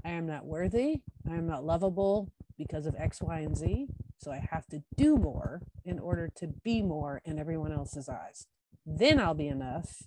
[0.05, 3.87] i am not worthy i am not lovable because of x y and z
[4.25, 8.47] so i have to do more in order to be more in everyone else's eyes
[8.87, 10.05] then I'll be enough,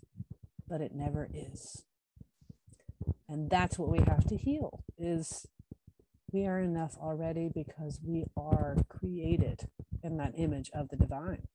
[0.67, 1.83] but it never is.
[3.27, 5.47] And that's what we have to heal is
[6.31, 9.67] we are enough already because we are created
[10.03, 11.47] in that image of the divine.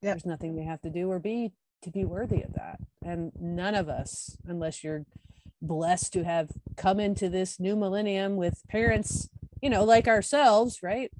[0.00, 0.14] Yep.
[0.14, 2.78] There's nothing we have to do or be to be worthy of that.
[3.04, 5.04] And none of us, unless you're
[5.60, 9.28] blessed to have come into this new millennium with parents,
[9.60, 11.10] you know, like ourselves, right?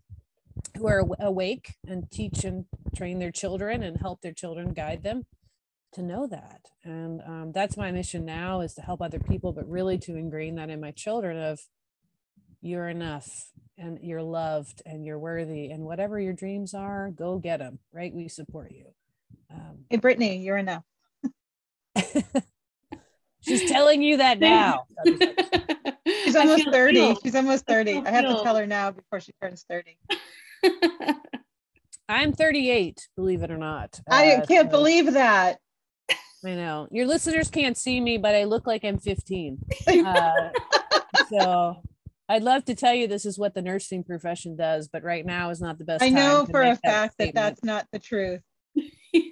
[0.76, 2.64] Who are awake and teach and
[2.96, 5.26] train their children and help their children guide them
[5.94, 9.68] to know that and um, that's my mission now is to help other people but
[9.68, 11.60] really to ingrain that in my children of
[12.62, 17.58] you're enough and you're loved and you're worthy and whatever your dreams are go get
[17.58, 18.86] them right we support you
[19.50, 20.82] um, Hey, Brittany, you're enough.
[23.40, 24.84] she's telling you that now
[26.24, 27.16] She's almost 30.
[27.22, 27.92] She's almost 30.
[27.92, 29.98] feel- I have to tell her now before she turns 30.
[32.09, 35.59] i'm 38 believe it or not I Uh, can't so- believe that.
[36.44, 39.59] I know your listeners can't see me, but I look like I'm 15.
[40.05, 40.51] Uh,
[41.29, 41.77] so
[42.29, 45.51] I'd love to tell you this is what the nursing profession does, but right now
[45.51, 46.03] is not the best.
[46.03, 47.35] I know for a fact that statement.
[47.37, 48.40] that's not the truth.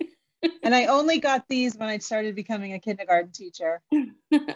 [0.63, 3.83] And I only got these when I started becoming a kindergarten teacher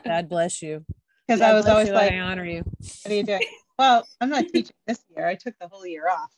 [0.07, 0.83] God bless you.
[1.27, 2.63] because I was always you, like, I honor you.
[3.03, 3.43] what are you doing?
[3.79, 5.27] Well, I'm not teaching this year.
[5.27, 6.31] I took the whole year off.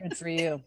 [0.00, 0.62] Good for you.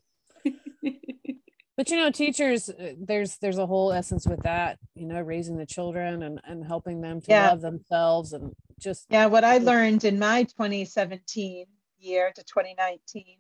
[1.75, 4.77] But you know, teachers, uh, there's there's a whole essence with that.
[4.95, 7.49] You know, raising the children and and helping them to Yeah.
[7.49, 11.65] love themselves and just Yeah, what I learned in my 2017
[11.97, 13.38] year to 2019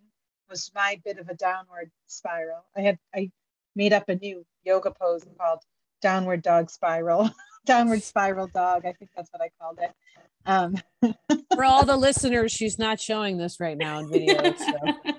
[0.49, 2.65] was my bit of a downward spiral.
[2.75, 3.31] I had I
[3.75, 5.59] made up a new yoga pose called
[6.01, 7.29] downward dog spiral,
[7.67, 8.85] downward spiral dog.
[8.85, 9.91] I think that's what I called it.
[10.45, 10.75] Um,
[11.55, 14.53] for all the listeners, she's not showing this right now in video.
[14.55, 14.73] So.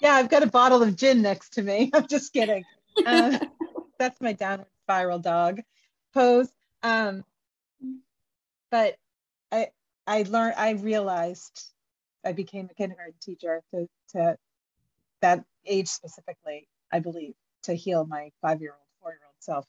[0.00, 1.90] yeah, I've got a bottle of gin next to me.
[1.94, 2.64] I'm just kidding.
[3.04, 3.38] Uh,
[3.98, 5.60] that's my downward spiral dog
[6.12, 6.48] pose.
[6.82, 7.24] Um,
[8.70, 8.96] but
[9.52, 9.68] I
[10.06, 11.68] I learned I realized
[12.24, 14.36] I became a kindergarten teacher to to
[15.20, 19.66] that age specifically, I believe, to heal my five year old, four year old self.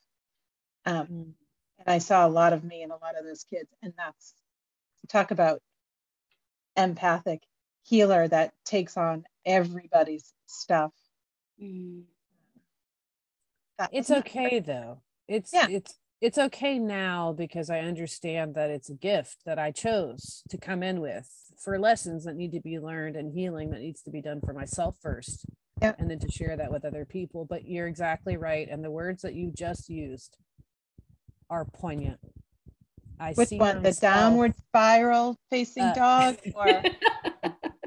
[0.85, 1.33] Um, Mm.
[1.79, 4.33] and I saw a lot of me and a lot of those kids, and that's
[5.07, 5.61] talk about
[6.77, 7.41] empathic
[7.83, 10.91] healer that takes on everybody's stuff.
[11.61, 12.03] Mm.
[13.91, 15.67] It's okay though it's Yeah.
[15.69, 20.57] it's it's okay now because i understand that it's a gift that i chose to
[20.57, 24.11] come in with for lessons that need to be learned and healing that needs to
[24.11, 25.45] be done for myself first
[25.81, 25.93] Yeah.
[25.99, 29.23] and then to share that with other people but you're exactly right and the words
[29.23, 30.37] that you just used
[31.49, 32.19] are poignant
[33.19, 33.77] i Which see one?
[33.77, 36.37] The myself- downward spiral facing Uh, dog?
[36.55, 36.83] Or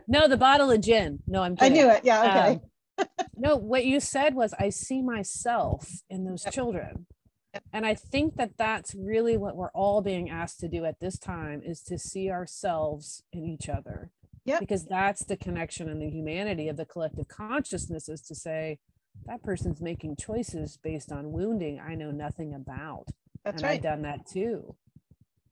[0.06, 2.02] no the bottle of gin no i'm I knew it.
[2.04, 2.22] Yeah.
[2.24, 2.60] Okay.
[2.60, 3.06] Um,
[3.36, 6.52] no, what you said was, I see myself in those Yep.
[6.54, 7.06] children.
[7.54, 7.62] Yep.
[7.72, 11.16] And I think that that's really what we're all being asked to do at this
[11.16, 14.10] time is to see ourselves in each other.
[14.46, 14.58] Yep.
[14.60, 18.78] Because that's the connection and the humanity of the collective consciousness is to say,
[19.26, 23.06] that person's making choices based on wounding I know nothing about.
[23.44, 24.74] That's and I've done that too.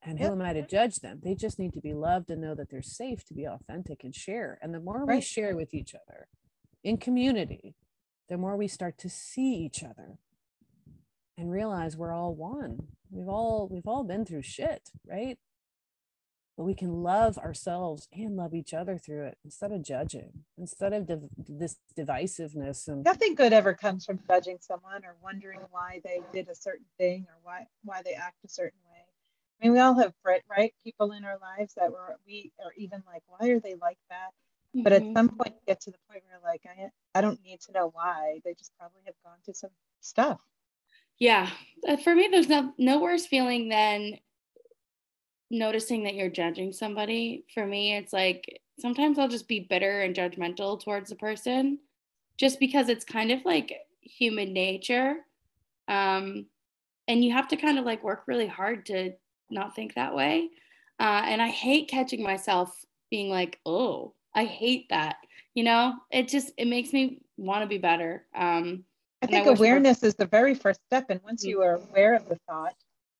[0.03, 0.27] And Yep.
[0.27, 1.21] who am I to judge them?
[1.23, 4.15] They just need to be loved and know that they're safe to be authentic and
[4.15, 4.57] share.
[4.61, 6.27] And the more we share with each other
[6.83, 7.75] in community,
[8.29, 10.19] the more we start to see each other
[11.37, 12.87] and realize we're all one.
[13.11, 15.37] We've all we've all been through shit, right?
[16.57, 20.93] But we can love ourselves and love each other through it instead of judging, instead
[20.93, 26.01] of div- this divisiveness and Nothing good ever comes from judging someone or wondering why
[26.03, 28.86] they did a certain thing or why why they act a certain way.
[29.59, 33.01] I mean, we all have right people in our lives that were we are even
[33.07, 34.29] like, why are they like that?
[34.75, 34.83] Mm-hmm.
[34.83, 35.17] But at mm-hmm.
[35.17, 37.89] some point, you get to the point where like, I I don't need to know
[37.93, 38.41] why.
[38.45, 40.39] They just probably have gone through some stuff.
[41.19, 41.49] Yeah,
[41.87, 44.19] uh, for me, there's no no worse feeling than
[45.49, 47.45] noticing that you're judging somebody.
[47.53, 51.79] For me, it's like sometimes I'll just be bitter and judgmental towards a person,
[52.37, 55.15] just because it's kind of like human nature.
[55.87, 56.45] Um,
[57.07, 59.13] and you have to kind of like work really hard to
[59.49, 60.49] not think that way.
[60.99, 62.75] Uh, and I hate catching myself
[63.09, 65.17] being like, oh, I hate that.
[65.53, 68.25] You know, it just it makes me want to be better.
[68.35, 68.83] Um,
[69.21, 71.05] I think I awareness is the very first step.
[71.09, 72.75] And once you are aware of the thought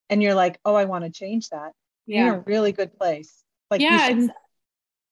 [0.10, 1.74] and you're like, oh, I want to change that,
[2.06, 2.26] yeah.
[2.26, 3.44] you're in a really good place.
[3.72, 4.32] Like yeah, you shouldn't,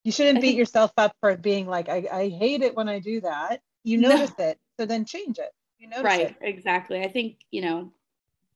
[0.04, 3.00] you shouldn't beat think, yourself up for being like, I, I hate it when I
[3.00, 3.62] do that.
[3.84, 4.46] You notice no.
[4.46, 5.52] it, so then change it.
[5.80, 6.38] You notice right, it.
[6.42, 7.02] exactly.
[7.04, 7.92] I think, you know,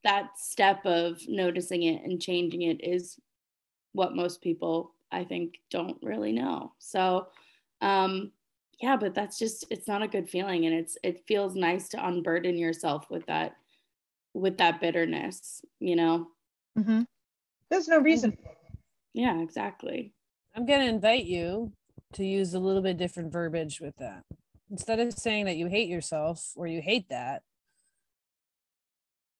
[0.04, 3.18] that step of noticing it and changing it is
[3.92, 6.72] what most people I think don't really know.
[6.78, 7.28] So
[7.80, 8.32] um
[8.80, 12.06] yeah, but that's just it's not a good feeling and it's it feels nice to
[12.06, 13.56] unburden yourself with that
[14.34, 16.28] with that bitterness, you know.
[16.78, 17.02] Mm-hmm.
[17.68, 18.36] There's no reason.
[19.12, 20.12] Yeah, exactly.
[20.54, 21.72] I'm going to invite you
[22.14, 24.24] to use a little bit different verbiage with that.
[24.70, 27.42] Instead of saying that you hate yourself or you hate that,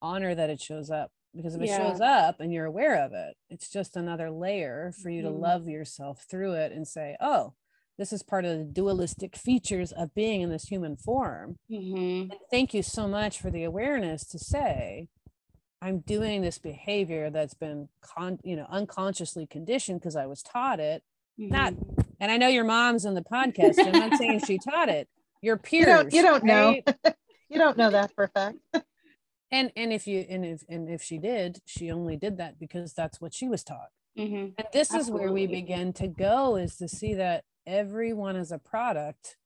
[0.03, 3.37] honor that it shows up because if it shows up and you're aware of it
[3.49, 5.33] it's just another layer for you mm-hmm.
[5.33, 7.55] to love yourself through it and say oh
[7.99, 12.33] this is part of the dualistic features of being in this human form mm-hmm.
[12.51, 15.09] thank you so much for the awareness to say
[15.81, 20.81] i'm doing this behavior that's been con you know unconsciously conditioned because i was taught
[20.81, 21.03] it
[21.39, 21.53] mm-hmm.
[21.53, 21.75] not
[22.19, 25.09] and i know your mom's on the podcast and i'm not saying she taught it
[25.43, 26.87] your peers you don't, you don't right?
[27.05, 27.13] know
[27.49, 28.59] you don't know that for a fact
[29.51, 32.93] and and if you and if and if she did she only did that because
[32.93, 34.51] that's what she was taught mm-hmm.
[34.57, 35.01] and this Absolutely.
[35.01, 39.37] is where we begin to go is to see that everyone is a product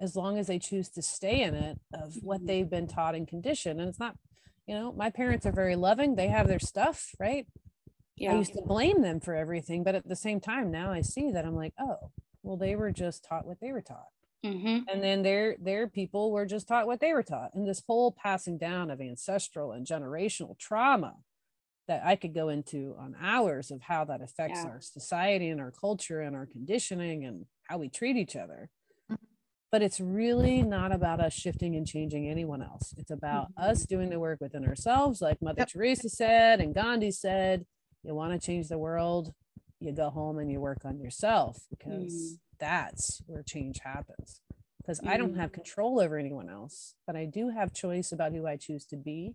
[0.00, 2.46] as long as they choose to stay in it of what mm-hmm.
[2.46, 4.16] they've been taught and conditioned and it's not
[4.66, 7.46] you know my parents are very loving they have their stuff right
[8.16, 8.32] yeah.
[8.32, 11.30] i used to blame them for everything but at the same time now i see
[11.30, 12.10] that i'm like oh
[12.42, 14.08] well they were just taught what they were taught
[14.44, 14.88] Mm-hmm.
[14.88, 17.50] And then their their people were just taught what they were taught.
[17.54, 21.16] And this whole passing down of ancestral and generational trauma
[21.88, 24.70] that I could go into on hours of how that affects yeah.
[24.70, 28.70] our society and our culture and our conditioning and how we treat each other.
[29.10, 29.24] Mm-hmm.
[29.72, 32.94] But it's really not about us shifting and changing anyone else.
[32.96, 33.70] It's about mm-hmm.
[33.70, 35.68] us doing the work within ourselves, like Mother yep.
[35.68, 37.64] Teresa said and Gandhi said.
[38.04, 39.34] You want to change the world,
[39.80, 44.40] you go home and you work on yourself because mm that's where change happens
[44.88, 45.10] because mm-hmm.
[45.10, 45.54] I don't have mm.
[45.54, 49.34] control over anyone else, but I do have choice about who I choose to be.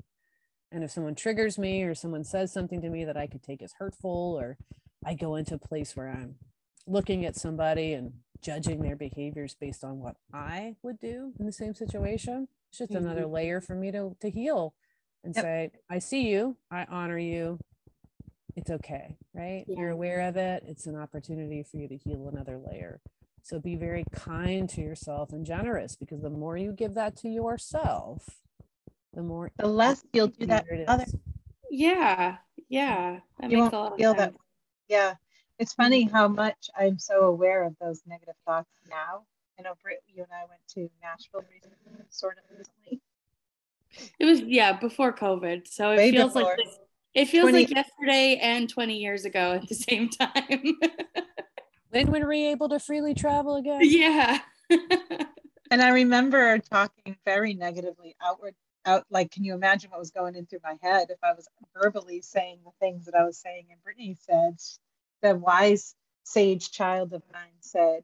[0.72, 3.62] And if someone triggers me or someone says something to me that I could take
[3.62, 4.58] as hurtful, or
[5.06, 6.36] I go into a place where I'm
[6.88, 11.52] looking at somebody and judging their behaviors based on what I would do in the
[11.52, 13.06] same situation, it's just mm-hmm.
[13.06, 14.74] another layer for me to, to heal
[15.24, 15.44] and yep.
[15.44, 17.60] say, I see you, I honor you,
[18.56, 19.66] it's okay, right?
[19.68, 19.80] Yeah.
[19.80, 20.64] You're aware of it.
[20.68, 23.02] It's an opportunity for you to heal another layer.
[23.44, 27.30] So be very kind to yourself and generous because the more you give that to
[27.30, 28.24] yourself,
[29.14, 31.06] the more the less you'll do that other.
[31.70, 32.38] Yeah,
[32.70, 34.34] yeah, that you won't feel that.
[34.88, 35.16] Yeah,
[35.60, 39.24] it's funny how much I'm so aware of those negative thoughts now.
[39.60, 43.02] I know Britt, you and I went to Nashville recently, sort of recently.
[44.20, 46.50] It was yeah before COVID, so it Way feels before.
[46.50, 46.80] like this
[47.14, 50.80] it feels 20, like yesterday and 20 years ago at the same time.
[52.02, 53.82] when were we able to freely travel again?
[53.84, 54.40] Yeah.
[54.70, 60.36] and I remember talking very negatively outward out like can you imagine what was going
[60.36, 63.68] in through my head if I was verbally saying the things that I was saying
[63.72, 64.58] and Brittany said
[65.22, 68.02] the wise sage child of mine said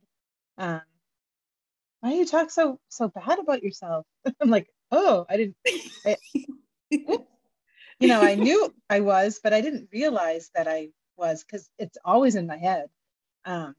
[0.58, 0.82] um,
[2.00, 4.06] why do you talk so so bad about yourself
[4.42, 5.58] I'm like oh I didn't
[6.06, 6.16] I,
[8.00, 11.98] you know, I knew I was, but I didn't realize that I was because it's
[12.04, 12.86] always in my head.
[13.50, 13.76] Um,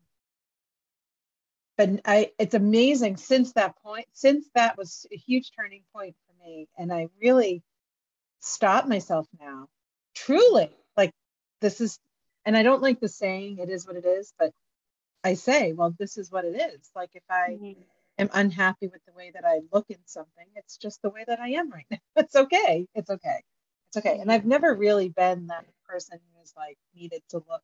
[1.77, 6.45] but I, it's amazing since that point, since that was a huge turning point for
[6.45, 7.63] me, and I really
[8.41, 9.69] stop myself now,
[10.15, 11.13] truly, like
[11.61, 12.01] this is,
[12.45, 14.53] and I don't like the saying "it is what it is," but
[15.23, 16.91] I say, well, this is what it is.
[16.97, 17.81] Like if I mm-hmm.
[18.19, 21.39] am unhappy with the way that I look in something, it's just the way that
[21.39, 21.99] I am right now.
[22.17, 22.89] It's okay.
[22.95, 23.45] It's okay
[23.91, 24.21] it's okay.
[24.21, 27.63] And I've never really been that person who's like needed to look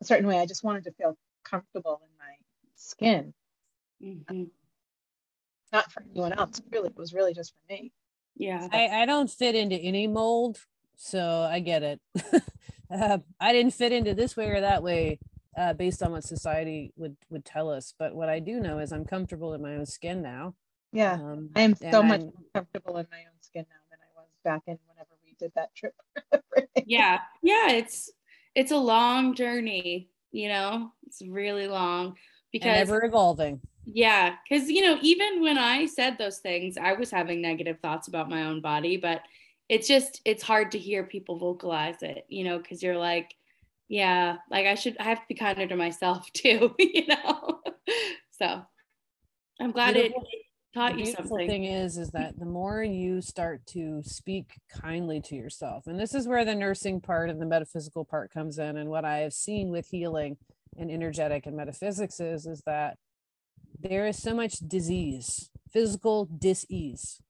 [0.00, 0.38] a certain way.
[0.38, 2.34] I just wanted to feel comfortable in my
[2.74, 3.34] skin.
[4.02, 4.44] Mm-hmm.
[5.72, 6.60] Not for anyone else.
[6.70, 7.92] Really, it was really just for me.
[8.36, 8.68] Yeah.
[8.72, 10.58] I, I don't fit into any mold.
[10.96, 11.20] So
[11.50, 12.00] I get it.
[12.90, 15.18] uh, I didn't fit into this way or that way
[15.56, 17.94] uh, based on what society would would tell us.
[17.98, 20.54] But what I do know is I'm comfortable in my own skin now.
[20.92, 23.98] Yeah, Um, I am so much I'm- more comfortable in my own skin now than
[24.00, 25.94] I was back in whenever we did that trip.
[26.86, 28.12] yeah yeah it's
[28.54, 30.90] it's a long journey you know?
[31.06, 32.16] It's really long and
[32.52, 33.60] because ever evolving.
[33.84, 38.08] yeah because you know even when i said those things i was having negative thoughts
[38.08, 39.22] about my own body but
[39.68, 43.34] it's just it's hard to hear people vocalize it you know because you're like
[43.88, 47.60] yeah like i should i have to be kinder to myself too you know?
[48.30, 48.62] So
[49.60, 50.33] i'm glad Beautiful- it
[50.74, 51.48] taught the you beautiful something.
[51.48, 56.14] thing is is that the more you start to speak kindly to yourself and this
[56.14, 59.32] is where the nursing part and the metaphysical part comes in and what i have
[59.32, 60.36] seen with healing
[60.76, 62.98] and energetic and metaphysics is is that
[63.80, 67.20] there is so much disease physical dis-ease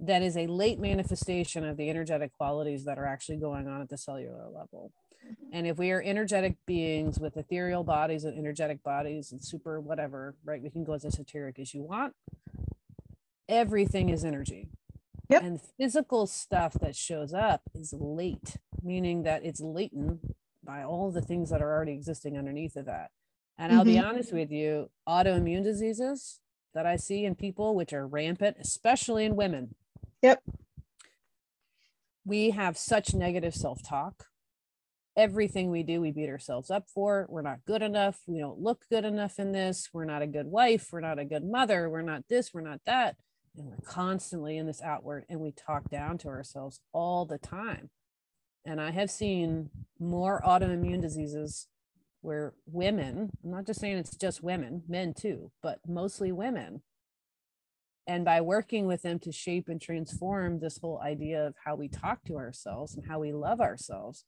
[0.00, 3.88] that is a late manifestation of the energetic qualities that are actually going on at
[3.88, 4.92] the cellular level.
[5.26, 5.50] Mm-hmm.
[5.52, 10.34] And if we are energetic beings with ethereal bodies and energetic bodies and super whatever
[10.44, 12.14] right we can go as esoteric as you want
[13.48, 14.68] everything is energy.
[15.28, 15.42] Yep.
[15.42, 20.34] And physical stuff that shows up is late, meaning that it's latent
[20.64, 23.10] by all the things that are already existing underneath of that.
[23.58, 24.04] And I'll be Mhm.
[24.08, 26.40] honest with you, autoimmune diseases
[26.74, 29.74] that I see in people, which are rampant, especially in women.
[30.22, 30.42] Yep.
[32.24, 34.26] We have such negative self talk.
[35.16, 37.26] Everything we do, we beat ourselves up for.
[37.28, 38.22] We're not good enough.
[38.26, 39.92] We don't look good enough in this.
[39.92, 40.92] We're not a good wife.
[40.92, 41.90] We're not a good mother.
[41.90, 42.54] We're not this.
[42.54, 43.16] We're not that.
[43.58, 47.90] And we're constantly in this outward and we talk down to ourselves all the time.
[48.64, 51.66] And I have seen more autoimmune diseases
[52.20, 56.82] where women, I'm not just saying it's just women, men too, but mostly women.
[58.06, 61.88] And by working with them to shape and transform this whole idea of how we
[61.88, 64.24] talk to ourselves and how we love ourselves,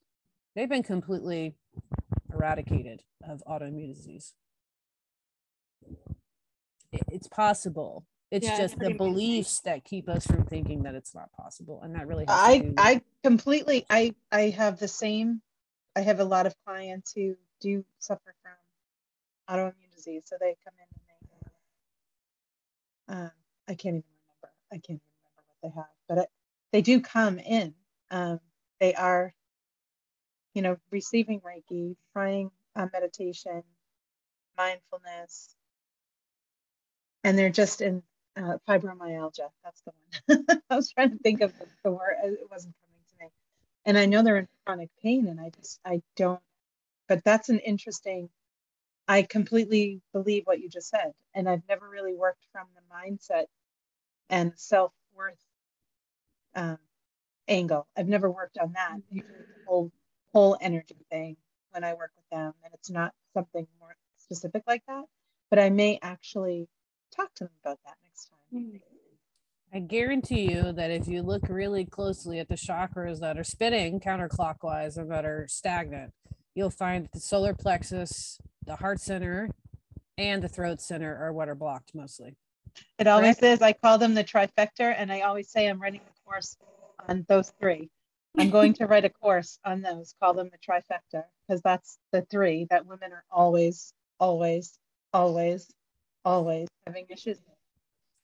[0.55, 1.55] they've been completely
[2.31, 4.35] eradicated of autoimmune disease.
[6.91, 8.05] It's possible.
[8.31, 8.97] It's Yeah, just the amazing.
[8.97, 11.81] beliefs that keep us from thinking that it's not possible.
[11.83, 15.41] And that really has I I completely I I have the same.
[15.95, 18.53] I have a lot of clients who do suffer from
[19.49, 21.29] autoimmune disease, so they come in and
[23.17, 23.23] they.
[23.25, 23.31] Um,
[23.67, 24.53] I can't even remember.
[24.71, 26.29] I can't even remember what they have, but it,
[26.71, 27.73] they do come in.
[28.09, 28.39] Um,
[28.79, 29.33] they are,
[30.53, 33.63] you know, receiving Reiki, trying uh, meditation,
[34.57, 35.53] mindfulness,
[37.25, 38.03] and they're just in
[38.37, 39.49] uh, fibromyalgia.
[39.63, 39.91] That's the
[40.27, 40.61] one.
[40.69, 42.15] I was trying to think of the, the word.
[42.23, 43.31] uh, It wasn't coming to me.
[43.85, 46.41] And I know they're in chronic pain, and I just I don't.
[47.07, 48.29] But that's an interesting.
[49.07, 53.45] I completely believe what you just said, and I've never really worked from the mindset
[54.29, 55.37] and self worth
[56.55, 56.77] um,
[57.47, 57.87] angle.
[57.97, 59.91] I've never worked on that it's a whole
[60.33, 61.37] whole energy thing
[61.71, 65.05] when I work with them, and it's not something more specific like that.
[65.49, 66.67] But I may actually
[67.15, 67.95] talk to them about that.
[69.73, 73.99] I guarantee you that if you look really closely at the chakras that are spinning
[74.01, 76.11] counterclockwise and that are stagnant,
[76.55, 79.49] you'll find that the solar plexus, the heart center,
[80.17, 82.35] and the throat center are what are blocked mostly.
[82.99, 83.61] It always is.
[83.61, 86.57] I call them the trifecta, and I always say I'm writing a course
[87.07, 87.89] on those three.
[88.37, 92.21] I'm going to write a course on those, call them the trifecta, because that's the
[92.29, 94.77] three that women are always, always,
[95.13, 95.69] always,
[96.23, 97.57] always having issues with.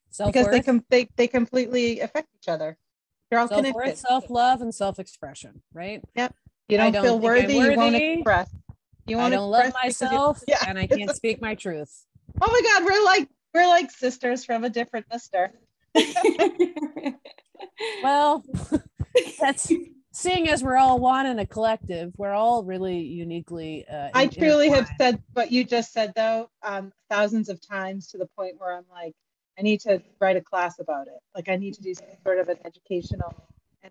[0.09, 2.77] Because they Self-worth, com- they, they completely affect each other.
[3.29, 3.97] They're all self-worth, connected.
[3.97, 6.01] self-love, and self-expression, right?
[6.15, 6.33] Yep.
[6.69, 8.49] You don't, don't feel I'm worthy, you won't express.
[9.05, 10.63] You I don't love myself yeah.
[10.67, 12.05] and I can't speak my truth.
[12.41, 15.51] Oh my God, we're like we're like sisters from a different mister.
[18.03, 18.43] Well,
[19.39, 19.71] that's
[20.11, 23.85] seeing as we're all one in a collective, we're all really uniquely.
[23.87, 28.17] Uh, I truly have said what you just said though, um, thousands of times to
[28.17, 29.15] the point where I'm like,
[29.57, 31.19] I need to write a class about it.
[31.35, 33.33] Like I need to do some sort of an educational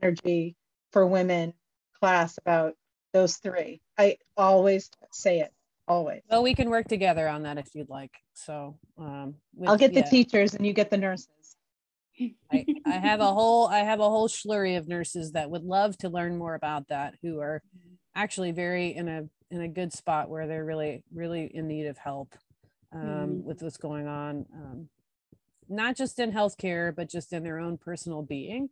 [0.01, 0.57] energy
[0.93, 1.53] for women
[1.99, 2.75] class about
[3.12, 3.81] those three.
[3.99, 5.53] I always say it,
[5.89, 6.23] always.
[6.31, 8.12] Well, we can work together on that if you'd like.
[8.35, 11.29] So, um, with- I'll get the yeah, teachers and you get the nurses.
[12.51, 15.99] I, I have a whole, I have a whole slurry of nurses that would love
[15.99, 17.62] to learn more about that, who are
[18.14, 21.99] actually very in a in a good spot where they're really, really in need of
[21.99, 22.35] help
[22.93, 23.43] um, Mm.
[23.45, 24.89] with what's going on, um,
[25.69, 28.71] not just in healthcare, but just in their own personal being.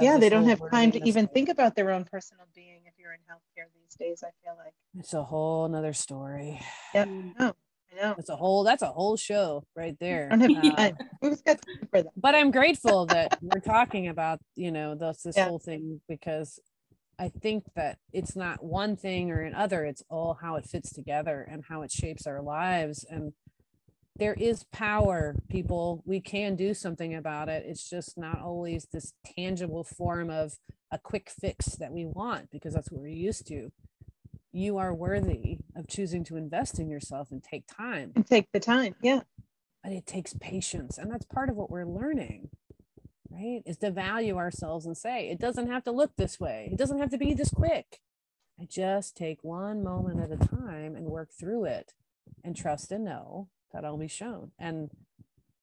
[0.00, 3.12] Yeah, they don't have time to even think about their own personal being if you're
[3.14, 4.74] in healthcare these days, I feel like.
[4.98, 6.60] It's a whole nother story.
[6.94, 7.08] Yep.
[7.38, 7.54] No,
[7.92, 8.14] I know.
[8.18, 10.28] It's a whole, that's a whole show right there.
[10.30, 10.98] I don't have Uh, time.
[11.22, 12.12] Who's got time for that?
[12.16, 15.48] but I'm grateful that we're talking about, you know, this, this Yeah.
[15.48, 16.58] whole thing because
[17.18, 21.40] I think that it's not one thing or another, it's all how it fits together
[21.50, 23.04] and how it shapes our lives.
[23.08, 23.32] And
[24.18, 26.02] there is power, people.
[26.04, 27.64] We can do something about it.
[27.66, 30.58] It's just not always this tangible form of
[30.90, 33.72] a quick fix that we want because that's what we're used to.
[34.52, 38.12] You are worthy of choosing to invest in yourself and take time.
[38.14, 38.94] And take the time.
[39.02, 39.20] Yeah.
[39.82, 40.96] But it takes patience.
[40.98, 42.48] And that's part of what we're learning
[43.30, 43.62] right?
[43.66, 46.68] Is to value ourselves and say, it doesn't have to look this way.
[46.72, 48.00] It doesn't have to be this quick.
[48.60, 51.92] I just take one moment at a time and work through it
[52.42, 54.52] and trust and know that I'll be shown.
[54.58, 54.90] And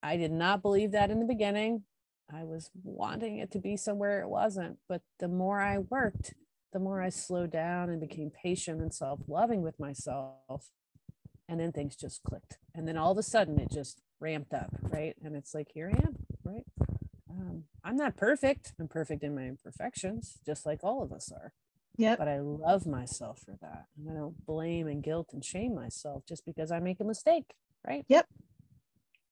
[0.02, 1.84] I did not believe that in the beginning.
[2.34, 4.78] I was wanting it to be somewhere it wasn't.
[4.88, 6.34] But the more I worked,
[6.72, 10.70] the more I slowed down and became patient and self loving with myself.
[11.48, 12.58] And then things just clicked.
[12.74, 15.16] And then all of a sudden it just ramped up, right?
[15.24, 16.64] And it's like, here I am, right?
[17.34, 18.74] um, I'm not perfect.
[18.80, 21.54] I'm perfect in my imperfections, just like all of us are.
[21.98, 22.16] Yeah.
[22.16, 23.86] But I love myself for that.
[23.98, 27.54] And I don't blame and guilt and shame myself just because I make a mistake.
[27.86, 28.06] Right.
[28.08, 28.28] Yep.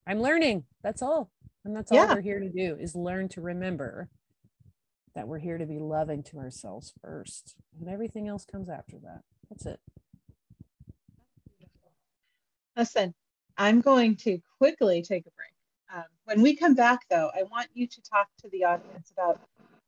[0.07, 0.65] I'm learning.
[0.83, 1.31] That's all.
[1.63, 4.09] And that's all we're here to do is learn to remember
[5.13, 7.55] that we're here to be loving to ourselves first.
[7.79, 9.21] And everything else comes after that.
[9.49, 9.79] That's it.
[12.75, 13.13] Listen,
[13.57, 15.53] I'm going to quickly take a break.
[15.93, 19.39] Um, when we come back, though, I want you to talk to the audience about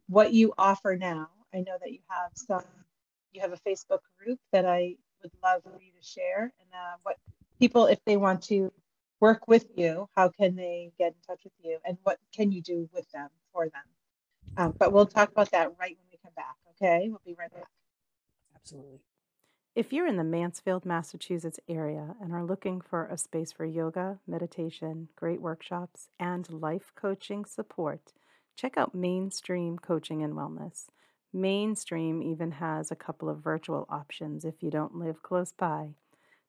[0.07, 1.29] what you offer now.
[1.53, 2.63] I know that you have some,
[3.31, 6.97] you have a Facebook group that I would love for you to share, and uh,
[7.03, 7.17] what
[7.63, 8.73] people, if they want to
[9.21, 12.61] work with you, how can they get in touch with you, and what can you
[12.61, 13.83] do with them for them?
[14.57, 16.57] Um, but we'll talk about that right when we come back.
[16.71, 17.69] Okay, we'll be right back.
[18.53, 18.99] Absolutely.
[19.75, 24.19] If you're in the Mansfield, Massachusetts area and are looking for a space for yoga,
[24.27, 28.11] meditation, great workshops, and life coaching support,
[28.57, 30.87] check out Mainstream Coaching and Wellness.
[31.31, 35.95] Mainstream even has a couple of virtual options if you don't live close by.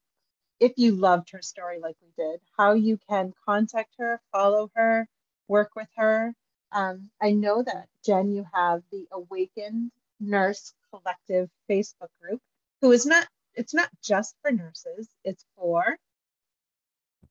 [0.59, 5.07] if you loved her story like we did, how you can contact her, follow her,
[5.47, 6.33] work with her.
[6.71, 12.41] Um, I know that, Jen, you have the Awakened Nurse Collective Facebook group,
[12.81, 15.97] who is not, it's not just for nurses, it's for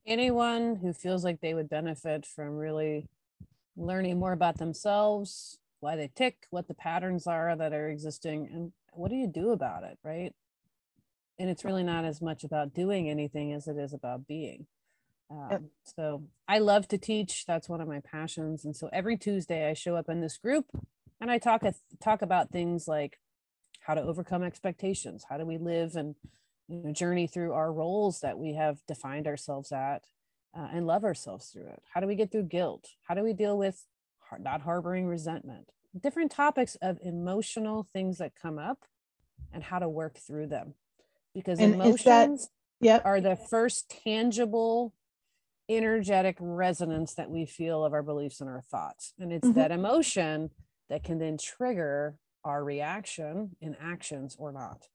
[0.08, 3.06] anyone who feels like they would benefit from really
[3.76, 8.72] learning more about themselves, why they tick, what the patterns are that are existing, and
[8.92, 10.32] what do you do about it, right?
[11.38, 14.66] and it's really not as much about doing anything as it is about being.
[15.30, 17.44] Um, so i love to teach.
[17.46, 18.64] That's one of my passions.
[18.64, 20.66] And so every tuesday i show up in this group
[21.20, 21.62] and i talk
[22.02, 23.18] talk about things like
[23.80, 26.14] how to overcome expectations how do we live and
[26.68, 30.04] you know, journey through our roles that we have defined ourselves at
[30.56, 33.32] uh, and love ourselves through it how do we get through guilt how do we
[33.32, 33.86] deal with
[34.40, 35.70] not harboring resentment
[36.02, 38.84] different topics of emotional things that come up
[39.52, 40.74] and how to work through them
[41.34, 42.48] because and emotions
[42.80, 43.02] that, yep.
[43.04, 44.94] are the first tangible
[45.68, 49.12] energetic resonance that we feel of our beliefs and our thoughts.
[49.18, 49.58] And it's mm-hmm.
[49.58, 50.50] that emotion
[50.88, 54.86] that can then trigger our reaction in actions or not.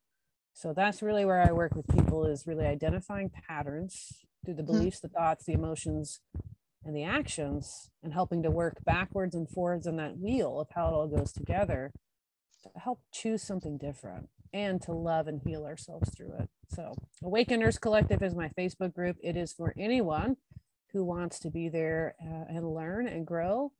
[0.54, 4.72] So that's really where I work with people is really identifying patterns through the mm-hmm.
[4.72, 6.20] beliefs, the thoughts, the emotions,
[6.86, 10.88] and the actions, and helping to work backwards and forwards on that wheel of how
[10.88, 11.92] it all goes together
[12.64, 16.50] to help choose something different and to love and heal ourselves through it.
[16.70, 16.94] So,
[17.24, 19.18] Awakened Nurse Collective is my Facebook group.
[19.22, 20.38] It is for anyone
[20.92, 23.72] who wants to be there uh, and learn and grow.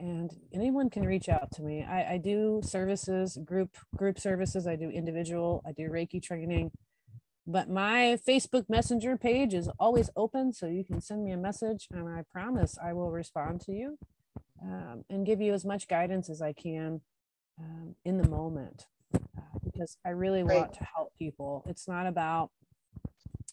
[0.00, 1.84] And anyone can reach out to me.
[1.84, 4.66] I, I do services, group group services.
[4.66, 5.62] I do individual.
[5.66, 6.72] I do Reiki training.
[7.46, 11.88] But my Facebook Messenger page is always open, so you can send me a message,
[11.90, 13.98] and I promise I will respond to you
[14.62, 17.00] um, and give you as much guidance as I can
[17.58, 18.86] um, in the moment
[19.64, 21.64] because I really want to help people.
[21.66, 22.50] It's not about,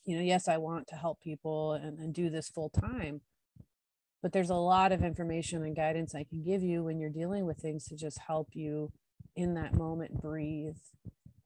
[0.06, 3.22] you know, yes, I want to help people and, and do this full time,
[4.22, 7.46] but there's a lot of information and guidance I can give you when you're dealing
[7.46, 8.92] with things to just help you
[9.36, 10.78] in that moment breathe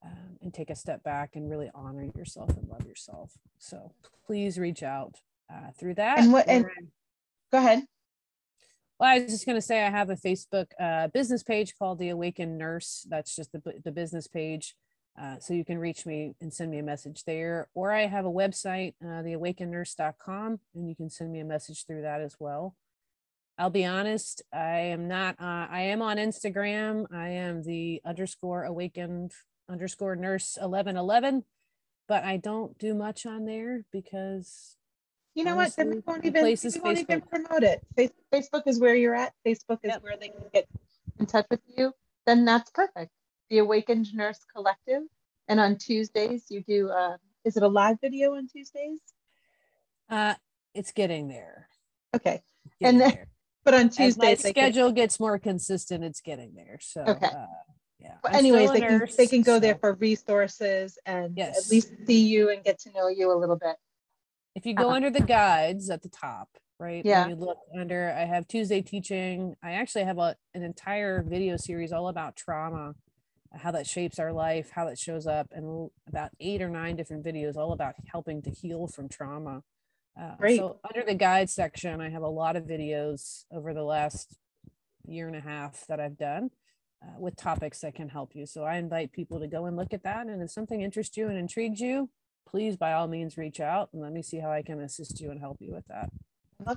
[0.03, 3.33] um, and take a step back and really honor yourself and love yourself.
[3.59, 3.93] So
[4.25, 5.15] please reach out
[5.51, 6.19] uh, through that.
[6.19, 6.47] And what?
[6.47, 6.65] And
[7.51, 7.83] go ahead.
[8.99, 11.99] Well, I was just going to say I have a Facebook uh, business page called
[11.99, 13.05] The Awakened Nurse.
[13.09, 14.75] That's just the, the business page.
[15.19, 17.67] Uh, so you can reach me and send me a message there.
[17.73, 22.03] Or I have a website, uh, theawakenednurse.com, and you can send me a message through
[22.03, 22.75] that as well.
[23.57, 27.05] I'll be honest, I am not, uh, I am on Instagram.
[27.13, 29.33] I am the underscore awakened
[29.69, 31.43] underscore nurse 1111,
[32.07, 34.77] but I don't do much on there because
[35.35, 35.75] you know what?
[35.75, 37.81] Then we won't even, we won't even promote it.
[38.33, 39.33] Facebook is where you're at.
[39.45, 40.03] Facebook is yep.
[40.03, 40.67] where they can get
[41.19, 41.93] in touch with you.
[42.25, 43.11] Then that's perfect.
[43.51, 45.03] The Awakened Nurse Collective.
[45.49, 49.01] And on Tuesdays, you do, uh, is it a live video on Tuesdays?
[50.09, 50.35] Uh,
[50.73, 51.67] it's getting there.
[52.15, 52.41] Okay.
[52.79, 53.27] Getting and then, there.
[53.65, 54.95] but on Tuesdays, my schedule can...
[54.95, 56.05] gets more consistent.
[56.05, 56.79] It's getting there.
[56.81, 57.25] So, okay.
[57.25, 57.45] Uh,
[57.99, 58.15] yeah.
[58.23, 59.59] But anyways, they can, they can go so.
[59.59, 61.65] there for resources and yes.
[61.65, 63.75] at least see you and get to know you a little bit.
[64.55, 64.95] If you go uh-huh.
[64.95, 66.47] under the guides at the top,
[66.79, 67.05] right?
[67.05, 67.27] Yeah.
[67.27, 69.57] When you look under, I have Tuesday teaching.
[69.61, 72.95] I actually have a, an entire video series all about trauma,
[73.53, 77.25] how that shapes our life, how that shows up, and about eight or nine different
[77.25, 79.63] videos all about helping to heal from trauma.
[80.19, 80.57] Uh, Great.
[80.57, 84.35] So under the guide section, I have a lot of videos over the last
[85.05, 86.51] year and a half that I've done.
[87.03, 88.45] Uh, with topics that can help you.
[88.45, 90.27] So I invite people to go and look at that.
[90.27, 92.11] And if something interests you and intrigues you,
[92.47, 95.31] please by all means reach out and let me see how I can assist you
[95.31, 96.11] and help you with that.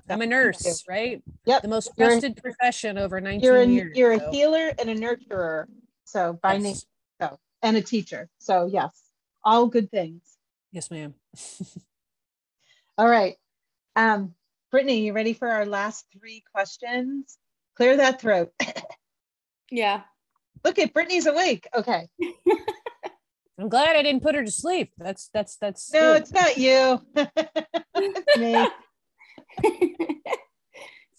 [0.08, 1.22] I'm a nurse, right?
[1.44, 1.60] Yep.
[1.60, 3.96] The most trusted profession over 19 you're a, years.
[3.98, 4.26] You're so.
[4.26, 5.66] a healer and a nurturer.
[6.04, 6.62] So by yes.
[6.62, 6.76] name,
[7.20, 8.28] so and a teacher.
[8.38, 8.92] So yes,
[9.44, 10.22] all good things.
[10.72, 11.14] Yes, ma'am.
[12.98, 13.36] all right.
[13.96, 14.34] Um,
[14.70, 17.38] Brittany, you ready for our last three questions?
[17.76, 18.52] Clear that throat.
[19.70, 20.02] yeah.
[20.64, 21.68] Look at Brittany's awake.
[21.74, 22.08] Okay.
[23.58, 24.92] I'm glad I didn't put her to sleep.
[24.98, 26.22] That's that's that's no, good.
[26.22, 27.00] it's not you.
[27.94, 28.68] it's me.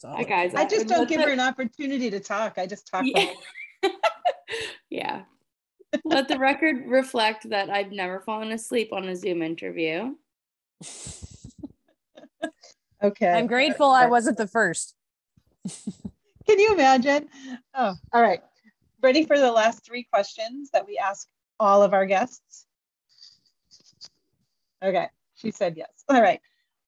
[0.03, 0.53] Hi guys.
[0.53, 2.57] I just don't give her an opportunity to talk.
[2.57, 3.05] I just talk.
[3.05, 3.31] Yeah.
[4.89, 5.23] yeah.
[6.03, 10.15] Let the record reflect that I've never fallen asleep on a Zoom interview.
[13.03, 13.31] okay.
[13.31, 14.95] I'm grateful I wasn't the first.
[16.45, 17.29] Can you imagine?
[17.73, 18.41] Oh, all right
[19.05, 21.27] ready for the last three questions that we ask
[21.59, 22.65] all of our guests?
[24.83, 26.03] Okay, she said yes.
[26.09, 26.41] All right.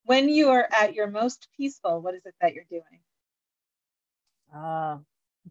[0.04, 3.02] When you are at your most peaceful, what is it that you're doing?
[4.56, 4.98] Uh,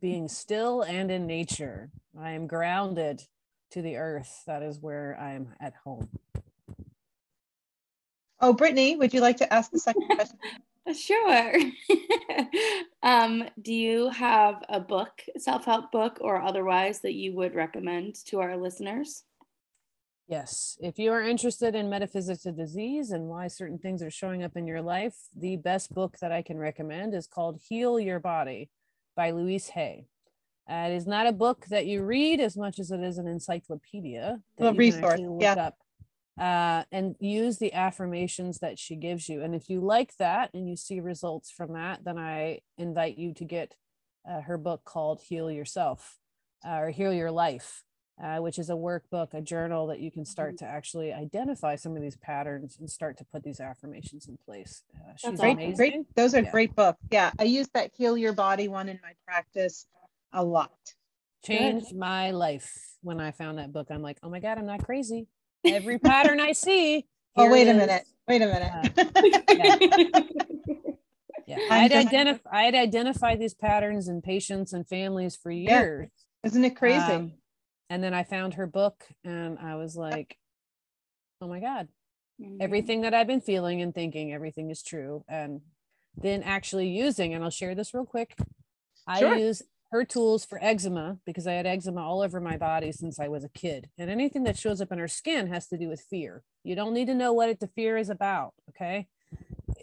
[0.00, 1.90] being still and in nature.
[2.18, 3.22] I am grounded
[3.70, 4.42] to the earth.
[4.46, 6.08] That is where I'm at home.
[8.40, 10.38] Oh, Brittany, would you like to ask the second question?
[10.94, 11.54] Sure.
[13.02, 18.14] um, do you have a book, self help book, or otherwise that you would recommend
[18.26, 19.24] to our listeners?
[20.28, 20.76] Yes.
[20.80, 24.56] If you are interested in metaphysics of disease and why certain things are showing up
[24.56, 28.70] in your life, the best book that I can recommend is called Heal Your Body
[29.16, 30.06] by Louise Hay.
[30.70, 33.26] Uh, it is not a book that you read as much as it is an
[33.26, 34.40] encyclopedia.
[34.58, 35.20] A resource.
[35.40, 35.54] yeah.
[35.54, 35.76] Up
[36.38, 39.42] uh, and use the affirmations that she gives you.
[39.42, 43.32] And if you like that and you see results from that, then I invite you
[43.34, 43.74] to get
[44.28, 46.18] uh, her book called Heal Yourself
[46.66, 47.82] uh, or Heal Your Life,
[48.22, 50.64] uh, which is a workbook, a journal that you can start mm-hmm.
[50.64, 54.82] to actually identify some of these patterns and start to put these affirmations in place.
[54.94, 55.76] Uh, she's great, amazing.
[55.76, 56.14] Great.
[56.14, 56.50] Those are yeah.
[56.50, 56.98] great books.
[57.10, 59.86] Yeah, I use that Heal Your Body one in my practice
[60.32, 60.72] a lot.
[61.44, 61.98] Changed Good.
[61.98, 63.88] my life when I found that book.
[63.90, 65.28] I'm like, oh my God, I'm not crazy
[65.64, 67.06] every pattern I see.
[67.36, 68.04] Oh, wait a minute.
[68.26, 68.72] Wait a minute.
[68.96, 69.04] Uh,
[71.46, 71.56] yeah.
[71.58, 71.58] yeah.
[71.70, 76.08] I'd identify I'd identified these patterns in patients and families for years.
[76.42, 76.48] Yeah.
[76.48, 76.98] Isn't it crazy?
[76.98, 77.32] Um,
[77.88, 80.38] and then I found her book and I was like,
[81.40, 81.88] oh my God.
[82.40, 82.56] Mm-hmm.
[82.60, 85.24] Everything that I've been feeling and thinking, everything is true.
[85.28, 85.60] And
[86.16, 88.36] then actually using, and I'll share this real quick.
[89.06, 89.36] I sure.
[89.36, 89.62] use
[89.92, 93.44] her tools for eczema because I had eczema all over my body since I was
[93.44, 93.88] a kid.
[93.96, 96.42] And anything that shows up in her skin has to do with fear.
[96.64, 98.54] You don't need to know what it, the fear is about.
[98.70, 99.06] Okay.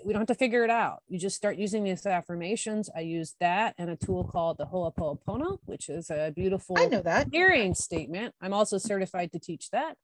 [0.04, 1.04] We don't have to figure it out.
[1.08, 2.90] You just start using these affirmations.
[2.96, 7.02] I use that and a tool called the Ho'oponopono, which is a beautiful I know
[7.02, 7.30] that.
[7.32, 8.36] hearing statement.
[8.42, 9.98] I'm also certified to teach that.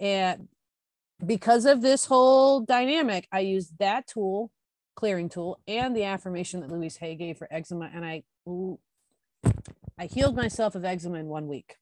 [0.00, 0.48] And
[1.24, 4.50] because of this whole dynamic, I use that tool,
[4.94, 7.90] clearing tool, and the affirmation that Louise Hay gave for eczema.
[7.94, 8.22] And I
[9.98, 11.76] I healed myself of eczema in one week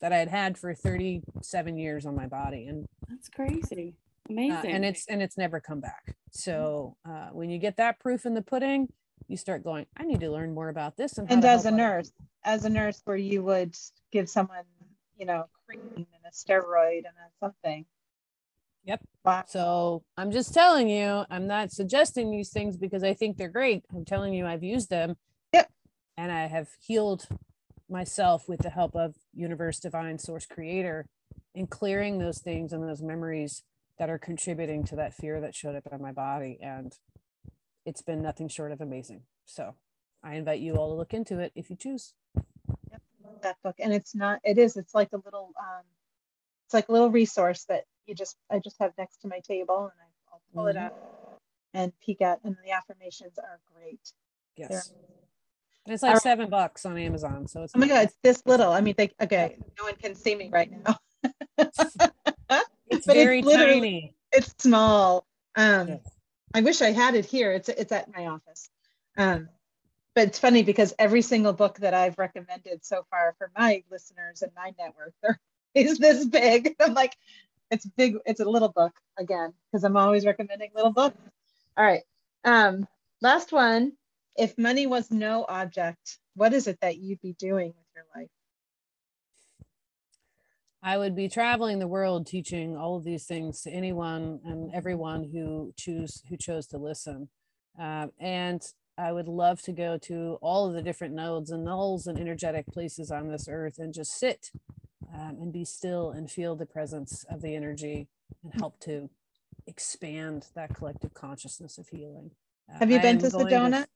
[0.00, 2.66] that I had had for 37 years on my body.
[2.66, 3.94] And that's crazy.
[4.28, 4.72] Amazing.
[4.72, 6.16] Uh, and it's, and it's never come back.
[6.30, 8.88] So uh, when you get that proof in the pudding,
[9.28, 11.18] you start going, I need to learn more about this.
[11.18, 12.12] And, and as a nurse,
[12.44, 13.74] as a nurse where you would
[14.12, 14.64] give someone,
[15.16, 17.84] you know, cream in a steroid and a something.
[18.84, 19.00] Yep.
[19.24, 19.44] Wow.
[19.48, 23.82] So I'm just telling you, I'm not suggesting these things because I think they're great.
[23.92, 25.16] I'm telling you, I've used them.
[25.52, 25.70] Yep.
[26.16, 27.26] And I have healed
[27.90, 31.06] myself with the help of Universe Divine Source Creator
[31.54, 33.64] in clearing those things and those memories
[33.98, 36.58] that are contributing to that fear that showed up in my body.
[36.60, 36.92] And
[37.84, 39.22] it's been nothing short of amazing.
[39.44, 39.74] So
[40.22, 42.14] I invite you all to look into it if you choose.
[42.90, 43.76] Yep, love that book.
[43.78, 45.82] And it's not, it is, it's like a little, um,
[46.66, 49.82] it's like a little resource that you just, I just have next to my table
[49.84, 50.86] and I, I'll pull it Mhm.
[50.86, 50.94] out
[51.74, 54.12] and peek at, and the affirmations are great.
[54.56, 54.92] Yes.
[55.84, 56.22] And it's like right.
[56.22, 57.46] seven bucks on Amazon.
[57.46, 58.72] So it's Oh my not- God, it's this little.
[58.72, 60.98] I mean, they, okay, no one can see me right now.
[62.98, 64.14] it's but it's very literally- tiny.
[64.32, 65.26] it's small.
[65.56, 66.00] Um, Yes.
[66.54, 67.52] I wish I had it here.
[67.52, 68.70] It's it's at my office.
[69.18, 69.48] Um,
[70.14, 74.42] but it's funny because every single book that I've recommended so far for my listeners
[74.42, 75.38] and my network there
[75.74, 76.74] is this big.
[76.80, 77.14] I'm like,
[77.70, 78.16] it's big.
[78.24, 81.18] It's a little book again because I'm always recommending little books.
[81.76, 82.02] All right.
[82.44, 82.86] Um,
[83.20, 83.92] last one.
[84.38, 88.28] If money was no object, what is it that you'd be doing with your life?
[90.82, 95.30] I would be traveling the world teaching all of these things to anyone and everyone
[95.32, 97.28] who choose who chose to listen.
[97.78, 98.62] Um, and
[98.98, 102.66] I would love to go to all of the different nodes and nulls and energetic
[102.66, 104.50] places on this earth and just sit
[105.12, 108.08] um, and be still and feel the presence of the energy
[108.42, 109.10] and help to
[109.66, 112.30] expand that collective consciousness of healing.
[112.72, 113.86] Uh, Have you I been to Sedona?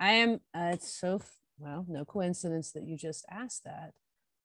[0.00, 0.40] I am.
[0.54, 1.20] Uh, it's so
[1.58, 3.92] well, no coincidence that you just asked that.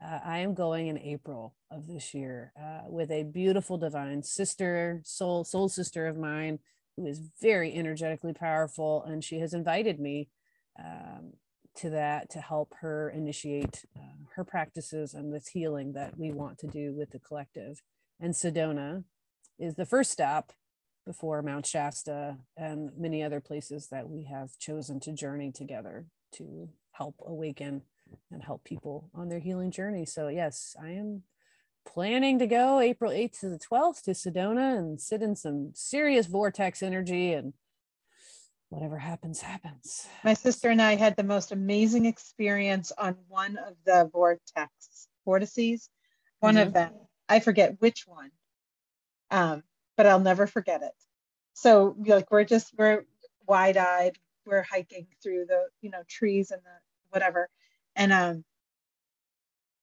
[0.03, 5.01] Uh, I am going in April of this year uh, with a beautiful divine sister,
[5.03, 6.59] soul soul sister of mine,
[6.95, 10.29] who is very energetically powerful, and she has invited me
[10.77, 11.33] um,
[11.77, 16.57] to that to help her initiate uh, her practices and this healing that we want
[16.59, 17.81] to do with the collective.
[18.19, 19.03] And Sedona
[19.57, 20.51] is the first stop
[21.05, 26.69] before Mount Shasta and many other places that we have chosen to journey together to
[26.93, 27.83] help awaken
[28.31, 30.05] and help people on their healing journey.
[30.05, 31.23] So, yes, I am
[31.85, 36.25] planning to go April 8th to the 12th to Sedona and sit in some serious
[36.25, 37.53] vortex energy and
[38.69, 40.07] whatever happens, happens.
[40.23, 45.89] My sister and I had the most amazing experience on one of the vortex vortices.
[46.39, 46.91] One of them,
[47.29, 48.31] I forget which one,
[49.31, 49.63] um,
[49.97, 50.93] but I'll never forget it.
[51.53, 53.05] So like we're just we're
[53.47, 54.17] wide eyed.
[54.45, 56.77] We're hiking through the you know trees and the
[57.09, 57.49] whatever,
[57.95, 58.43] and um,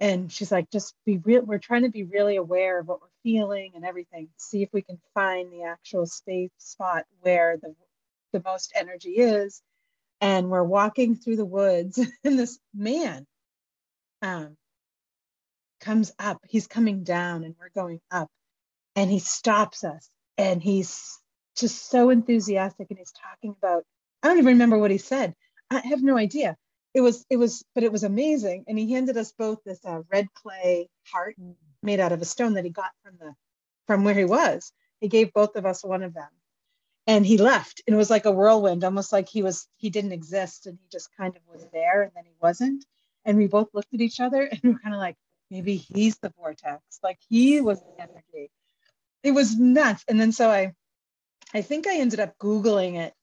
[0.01, 1.43] and she's like, just be real.
[1.43, 4.29] We're trying to be really aware of what we're feeling and everything.
[4.37, 7.75] See if we can find the actual space spot where the
[8.33, 9.63] the most energy is
[10.21, 13.27] and we're walking through the woods and this man
[14.23, 14.57] um,
[15.81, 18.29] comes up he's coming down and we're going up
[18.97, 20.09] and he stops us
[20.39, 21.19] and he's
[21.57, 23.85] just so enthusiastic and he's talking about
[24.23, 25.35] i don't even remember what he said
[25.71, 26.57] i have no idea
[26.95, 28.65] it was it was but it was amazing.
[28.69, 31.37] And he handed us both this uh, red clay heart
[31.83, 33.35] made out of a stone that he got from the
[33.87, 34.73] from where he was.
[35.01, 36.29] He gave both of us one of them.
[37.07, 37.83] And he left.
[37.87, 40.87] And it was like a whirlwind almost like he was he didn't exist and he
[40.91, 42.85] just kind of was there and then he wasn't.
[43.25, 45.17] And we both looked at each other and we're kind of like
[45.51, 46.83] maybe he's the vortex.
[47.03, 48.51] Like he was the energy.
[49.23, 50.05] It was nuts.
[50.09, 50.75] And then so i
[51.55, 53.15] i think i ended up googling it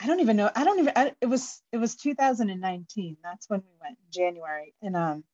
[0.00, 3.60] i don't even know i don't even I, it was it was 2019 that's when
[3.60, 5.24] we went in january and um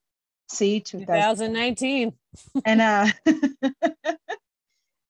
[0.48, 2.12] see 2000 2019.
[2.64, 3.06] and uh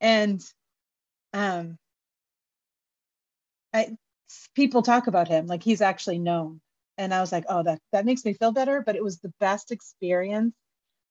[0.00, 0.42] and
[1.32, 1.78] um
[3.72, 3.96] I
[4.54, 6.60] people talk about him like he's actually known
[6.96, 9.32] and I was like oh that that makes me feel better but it was the
[9.40, 10.54] best experience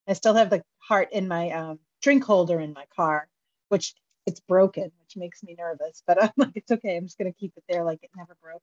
[0.07, 3.27] I still have the heart in my um drink holder in my car
[3.69, 3.93] which
[4.25, 7.37] it's broken which makes me nervous but I'm like it's okay I'm just going to
[7.37, 8.61] keep it there like it never broke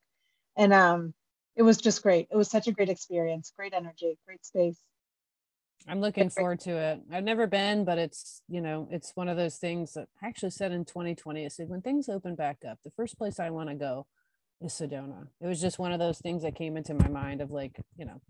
[0.57, 1.15] and um
[1.57, 4.79] it was just great it was such a great experience great energy great space
[5.89, 7.01] I'm looking forward to it.
[7.11, 10.51] I've never been, but it's, you know, it's one of those things that I actually
[10.51, 11.43] said in 2020.
[11.43, 14.07] I said, when things open back up, the first place I want to go
[14.61, 15.29] is Sedona.
[15.41, 18.05] It was just one of those things that came into my mind of like, you
[18.05, 18.21] know,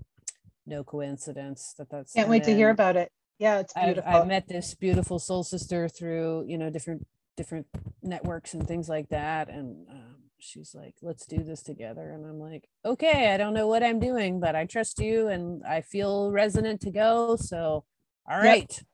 [0.65, 2.13] no coincidence that that's.
[2.13, 3.11] can't wait to hear about it
[3.41, 7.05] yeah it's I've, beautiful I've met this beautiful soul sister through, you know, different,
[7.41, 7.67] different
[8.03, 9.49] networks and things like that.
[9.49, 12.11] And um, she's like, let's do this together.
[12.11, 15.65] And I'm like, okay, I don't know what I'm doing, but I trust you and
[15.65, 17.37] I feel resonant to go.
[17.37, 17.85] So,
[18.31, 18.71] all right.
[18.71, 18.87] Yep.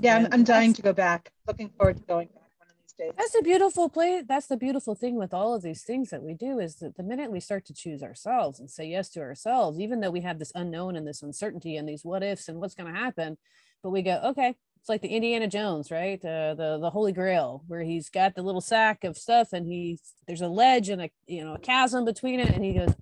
[0.00, 1.32] Yeah, I'm, And I'm dying to go back.
[1.48, 3.12] Looking forward to going back one of these days.
[3.18, 4.22] That's the beautiful play.
[4.24, 7.02] That's the beautiful thing with all of these things that we do is that the
[7.02, 10.38] minute we start to choose ourselves and say yes to ourselves, even though we have
[10.38, 13.36] this unknown and this uncertainty and these what ifs and what's going to happen,
[13.82, 16.18] but we go, okay, it's like the Indiana Jones, right?
[16.24, 20.00] Uh, the the Holy Grail, where he's got the little sack of stuff, and he's
[20.26, 22.94] there's a ledge and a you know a chasm between it, and he goes,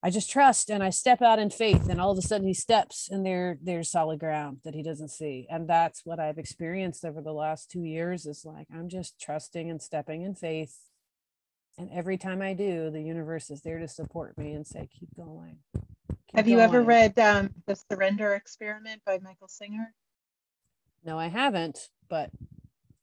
[0.00, 2.54] "I just trust and I step out in faith," and all of a sudden he
[2.54, 7.04] steps, and there there's solid ground that he doesn't see, and that's what I've experienced
[7.04, 8.24] over the last two years.
[8.24, 10.76] Is like I'm just trusting and stepping in faith,
[11.76, 15.16] and every time I do, the universe is there to support me and say, "Keep
[15.16, 19.92] going." Keep Have you ever read um, The Surrender Experiment by Michael Singer?
[21.04, 22.30] No, I haven't, but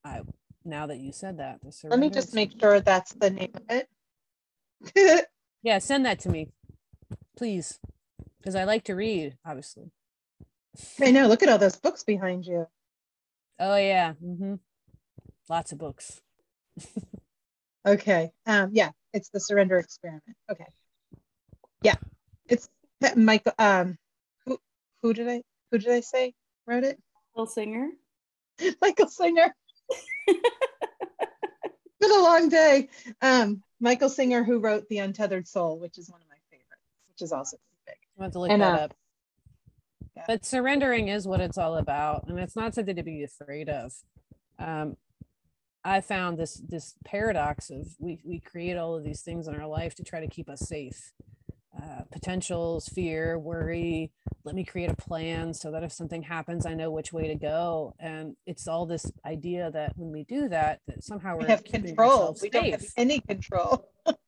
[0.03, 0.21] I
[0.65, 3.63] now that you said that, the Let me just make sure that's the name of
[3.69, 5.25] it.
[5.61, 6.47] Yeah, send that to me,
[7.35, 7.81] please,
[8.39, 9.37] because I like to read.
[9.45, 9.91] Obviously.
[11.01, 11.27] I know.
[11.27, 12.67] Look at all those books behind you.
[13.59, 14.55] Oh yeah, hmm
[15.49, 16.21] lots of books.
[17.85, 18.31] Okay.
[18.45, 20.23] Um, yeah, it's the surrender experiment.
[20.51, 20.65] Okay.
[21.81, 21.95] Yeah,
[22.47, 22.69] it's
[22.99, 23.53] that Michael.
[23.57, 23.97] Um,
[24.45, 24.59] who
[25.01, 26.33] who did I who did I say
[26.67, 26.99] wrote it?
[27.39, 27.89] Phil Singer.
[28.81, 29.55] Michael Singer.
[30.27, 32.89] Been a long day.
[33.21, 37.21] Um, Michael Singer, who wrote The Untethered Soul, which is one of my favorites, which
[37.21, 37.95] is also big.
[38.19, 38.93] I have to look And, that uh, up.
[40.17, 40.23] yeah.
[40.27, 43.93] But surrendering is what it's all about, and it's not something to be afraid of.
[44.57, 44.97] Um,
[45.85, 49.65] I found this this paradox of we we create all of these things in our
[49.65, 51.13] life to try to keep us safe.
[51.77, 54.11] Uh, potentials, fear, worry.
[54.43, 57.35] Let me create a plan so that if something happens, I know which way to
[57.35, 57.93] go.
[57.99, 61.63] And it's all this idea that when we do that, that somehow we're We have
[61.63, 62.35] control.
[62.41, 63.87] We don't have any control.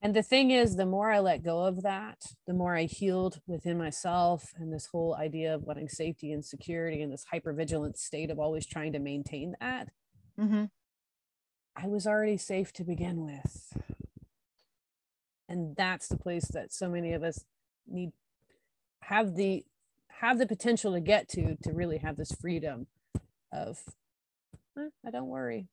[0.00, 3.40] And the thing is, the more I let go of that, the more I healed
[3.48, 8.30] within myself and this whole idea of wanting safety and security and this hypervigilant state
[8.30, 9.88] of always trying to maintain that.
[10.38, 10.66] Mm-hmm.
[11.76, 13.72] I was already safe to begin with.
[15.48, 17.44] And that's the place that so many of us
[17.86, 18.12] need
[19.02, 19.64] have the
[20.20, 22.86] have the potential to get to to really have this freedom
[23.52, 23.78] of
[24.78, 25.68] "Eh, I don't worry.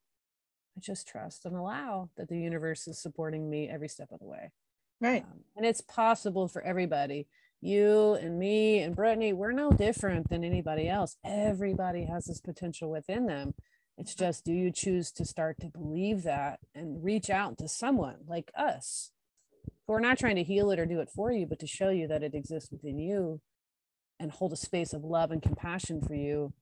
[0.77, 4.25] I just trust and allow that the universe is supporting me every step of the
[4.27, 4.51] way.
[5.01, 5.23] Right.
[5.23, 7.27] Um, and it's possible for everybody.
[7.61, 11.17] You and me and Brittany, we're no different than anybody else.
[11.23, 13.55] Everybody has this potential within them.
[13.97, 18.17] It's just, do you choose to start to believe that and reach out to someone
[18.27, 19.11] like us?
[19.87, 22.07] We're not trying to heal it or do it for you, but to show you
[22.07, 23.41] that it exists within you
[24.19, 26.53] and hold a space of love and compassion for you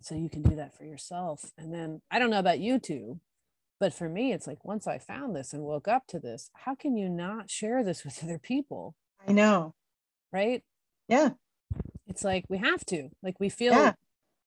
[0.00, 1.52] so you can do that for yourself.
[1.56, 3.20] And then I don't know about you two,
[3.78, 6.74] but for me, it's like once I found this and woke up to this, how
[6.74, 8.96] can you not share this with other people?
[9.26, 9.74] I know.
[10.32, 10.62] Right?
[11.08, 11.30] Yeah.
[12.08, 13.92] It's like we have to, like we feel Yeah.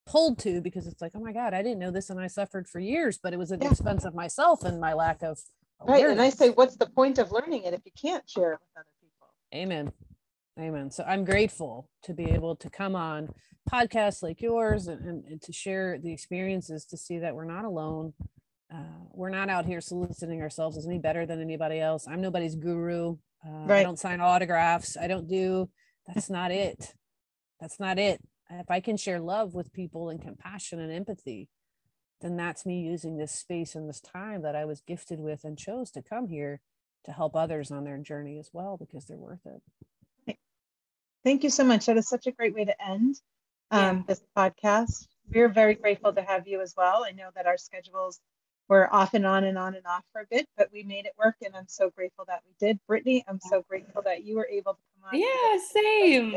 [0.05, 2.67] pulled to because it's like, oh my God, I didn't know this and I suffered
[2.67, 3.71] for years, but it was at the Yeah.
[3.71, 5.39] expense of myself and my lack of
[5.81, 6.05] Right.
[6.05, 8.69] And I say, what's the point of learning it if you can't share it with
[8.77, 9.27] other people?
[9.53, 9.91] Amen.
[10.59, 10.91] Amen.
[10.91, 13.33] So I'm grateful to be able to come on
[13.71, 17.65] podcasts like yours and, and, and to share the experiences to see that we're not
[17.65, 18.13] alone.
[18.73, 22.07] Uh, we're not out here soliciting ourselves as any better than anybody else.
[22.07, 23.17] I'm nobody's guru.
[23.45, 24.95] Uh, I don't sign autographs.
[24.95, 25.69] I don't do,
[26.07, 26.93] that's not it.
[27.59, 28.21] That's not it.
[28.49, 31.49] If I can share love with people and compassion and empathy,
[32.21, 35.57] then that's me using this space and this time that I was gifted with and
[35.57, 36.61] chose to come here
[37.05, 40.37] to help others on their journey as well because they're worth it.
[41.23, 41.85] Thank you so much.
[41.85, 43.15] That is such a great way to end
[43.71, 43.89] Yeah.
[43.89, 45.07] um, this podcast.
[45.33, 47.05] We're very grateful to have you as well.
[47.05, 48.19] I know that our schedules
[48.67, 51.13] were off and on and on and off for a bit, but we made it
[51.17, 52.79] work, and I'm so grateful that we did.
[52.87, 55.19] Brittany, I'm so grateful that you were able to come on.
[55.19, 56.31] Yeah, same.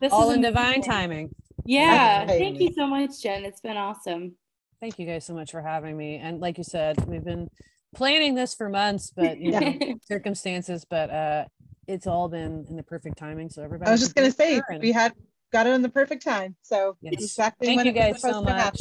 [0.00, 0.82] This All is in divine amazing.
[0.90, 1.34] timing.
[1.64, 2.28] Yeah, Right.
[2.28, 3.44] thank you so much, Jen.
[3.44, 4.36] It's been awesome.
[4.82, 6.16] Thank you guys so much for having me.
[6.16, 7.48] And like you said, we've been
[7.94, 9.78] planning this for months, but you know,
[10.08, 11.44] circumstances, but uh
[11.86, 13.48] it's all been in the perfect timing.
[13.48, 13.88] So everybody.
[13.88, 15.12] I was just gonna say and- we had
[15.52, 16.56] got it on the perfect time.
[16.62, 17.14] So Yes.
[17.16, 18.80] exactly Thank when you guys so much.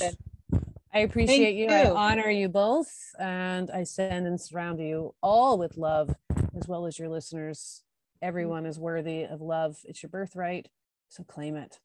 [0.91, 1.69] I appreciate you.
[1.69, 2.89] I honor you both.
[3.19, 6.15] And I send and surround you all with love,
[6.57, 7.83] as well as your listeners.
[8.23, 9.77] Everyone is worthy of love.
[9.83, 10.67] It's your birthright.
[11.09, 11.79] So claim it.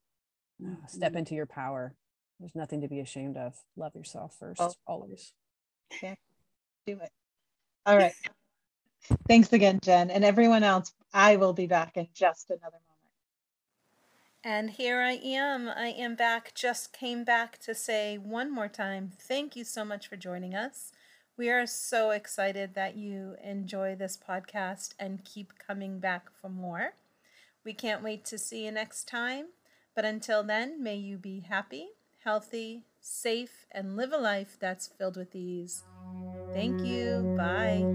[0.65, 1.19] Uh, Step Mm-hmm.
[1.19, 1.93] into your power.
[2.39, 3.55] There's nothing to be ashamed of.
[3.75, 4.73] Love yourself first, Oh.
[4.85, 5.33] always.
[6.01, 6.07] Do
[6.99, 7.11] it.
[7.85, 8.13] All right.
[9.27, 10.93] Thanks again, Jen, and everyone else.
[11.13, 13.13] I will be back in just another moment.
[14.43, 15.67] And here I am.
[15.67, 16.53] I am back.
[16.53, 20.91] Just came back to say one more time thank you so much for joining us.
[21.37, 26.93] We are so excited that you enjoy this podcast and keep coming back for more.
[27.63, 29.47] We can't wait to see you next time.
[29.95, 31.89] But until then, may you be happy,
[32.27, 35.85] healthy, safe, and live a life that's filled with ease.
[36.51, 37.33] Thank you.
[37.37, 37.85] Bye.